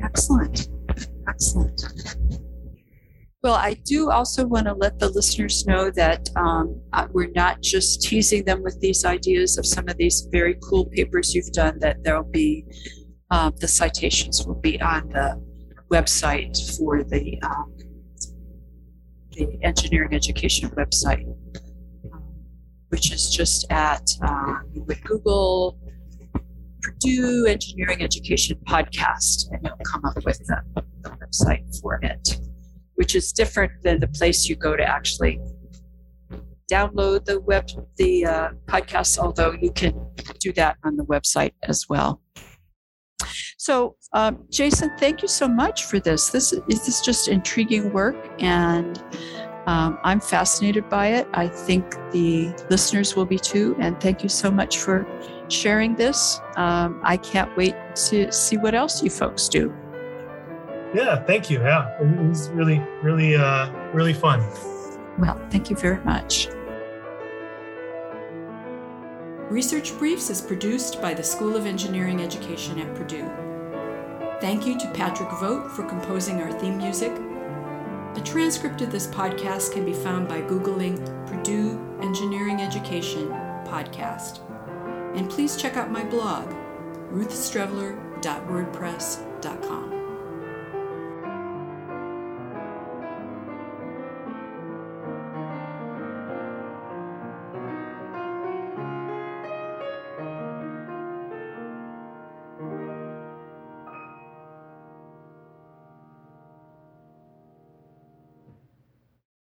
Excellent, 0.00 0.68
excellent. 1.28 1.80
Well, 3.44 3.56
I 3.56 3.74
do 3.74 4.10
also 4.10 4.46
want 4.46 4.68
to 4.68 4.72
let 4.72 4.98
the 4.98 5.10
listeners 5.10 5.66
know 5.66 5.90
that 5.90 6.30
um, 6.34 6.80
we're 7.12 7.30
not 7.32 7.60
just 7.60 8.00
teasing 8.00 8.42
them 8.46 8.62
with 8.62 8.80
these 8.80 9.04
ideas 9.04 9.58
of 9.58 9.66
some 9.66 9.86
of 9.86 9.98
these 9.98 10.26
very 10.32 10.56
cool 10.62 10.86
papers 10.86 11.34
you've 11.34 11.52
done, 11.52 11.78
that 11.80 12.02
there'll 12.02 12.24
be 12.24 12.64
uh, 13.30 13.50
the 13.60 13.68
citations 13.68 14.46
will 14.46 14.54
be 14.62 14.80
on 14.80 15.10
the 15.10 15.38
website 15.92 16.56
for 16.78 17.04
the, 17.04 17.38
um, 17.42 17.76
the 19.32 19.58
engineering 19.62 20.14
education 20.14 20.70
website, 20.70 21.28
um, 22.14 22.24
which 22.88 23.12
is 23.12 23.28
just 23.28 23.70
at 23.70 24.08
uh, 24.22 24.54
with 24.86 25.04
Google 25.04 25.78
Purdue 26.80 27.44
Engineering 27.44 28.02
Education 28.02 28.56
Podcast, 28.66 29.50
and 29.50 29.60
you'll 29.62 29.76
come 29.84 30.02
up 30.06 30.24
with 30.24 30.38
the, 30.46 30.62
the 31.02 31.10
website 31.10 31.78
for 31.82 32.00
it 32.02 32.40
which 32.96 33.14
is 33.14 33.32
different 33.32 33.72
than 33.82 34.00
the 34.00 34.08
place 34.08 34.48
you 34.48 34.56
go 34.56 34.76
to 34.76 34.84
actually 34.84 35.40
download 36.70 37.24
the 37.24 37.40
web 37.40 37.68
the 37.96 38.24
uh, 38.24 38.48
podcast 38.66 39.18
although 39.18 39.52
you 39.60 39.70
can 39.72 39.94
do 40.38 40.52
that 40.52 40.76
on 40.84 40.96
the 40.96 41.04
website 41.04 41.52
as 41.64 41.88
well. 41.88 42.20
So 43.58 43.96
um, 44.12 44.44
jason 44.50 44.90
thank 44.98 45.22
you 45.22 45.28
so 45.28 45.46
much 45.48 45.84
for 45.84 46.00
this. 46.00 46.30
This 46.30 46.52
is 46.52 46.60
this 46.68 46.88
is 46.88 47.00
just 47.00 47.28
intriguing 47.28 47.92
work 47.92 48.16
and 48.38 49.02
um, 49.66 49.98
i'm 50.04 50.20
fascinated 50.20 50.88
by 50.88 51.08
it. 51.08 51.28
I 51.34 51.48
think 51.48 51.84
the 52.12 52.52
listeners 52.70 53.16
will 53.16 53.26
be 53.26 53.38
too 53.38 53.76
and 53.78 54.00
thank 54.00 54.22
you 54.22 54.28
so 54.28 54.50
much 54.50 54.78
for 54.78 55.06
sharing 55.48 55.94
this. 55.96 56.40
Um, 56.56 57.00
i 57.04 57.16
can't 57.16 57.54
wait 57.56 57.74
to 58.08 58.32
see 58.32 58.56
what 58.56 58.74
else 58.74 59.02
you 59.02 59.10
folks 59.10 59.48
do 59.48 59.72
yeah, 60.94 61.22
thank 61.24 61.50
you. 61.50 61.60
Yeah, 61.60 62.00
it 62.00 62.28
was 62.28 62.48
really, 62.50 62.78
really, 63.02 63.34
uh, 63.36 63.70
really 63.92 64.14
fun. 64.14 64.40
Well, 65.18 65.40
thank 65.50 65.68
you 65.70 65.76
very 65.76 66.02
much. 66.04 66.48
Research 69.50 69.96
Briefs 69.98 70.30
is 70.30 70.40
produced 70.40 71.02
by 71.02 71.14
the 71.14 71.22
School 71.22 71.54
of 71.54 71.66
Engineering 71.66 72.22
Education 72.22 72.80
at 72.80 72.92
Purdue. 72.94 73.30
Thank 74.40 74.66
you 74.66 74.78
to 74.78 74.90
Patrick 74.92 75.30
Vogt 75.38 75.70
for 75.70 75.84
composing 75.84 76.40
our 76.40 76.50
theme 76.52 76.78
music. 76.78 77.12
A 78.16 78.20
transcript 78.24 78.80
of 78.80 78.90
this 78.90 79.06
podcast 79.06 79.72
can 79.72 79.84
be 79.84 79.92
found 79.92 80.26
by 80.28 80.40
Googling 80.40 80.96
Purdue 81.26 81.78
Engineering 82.00 82.60
Education 82.60 83.28
Podcast. 83.66 84.40
And 85.16 85.30
please 85.30 85.56
check 85.56 85.76
out 85.76 85.90
my 85.90 86.04
blog, 86.04 86.48
ruthstreveler.wordpress.com. 87.12 90.03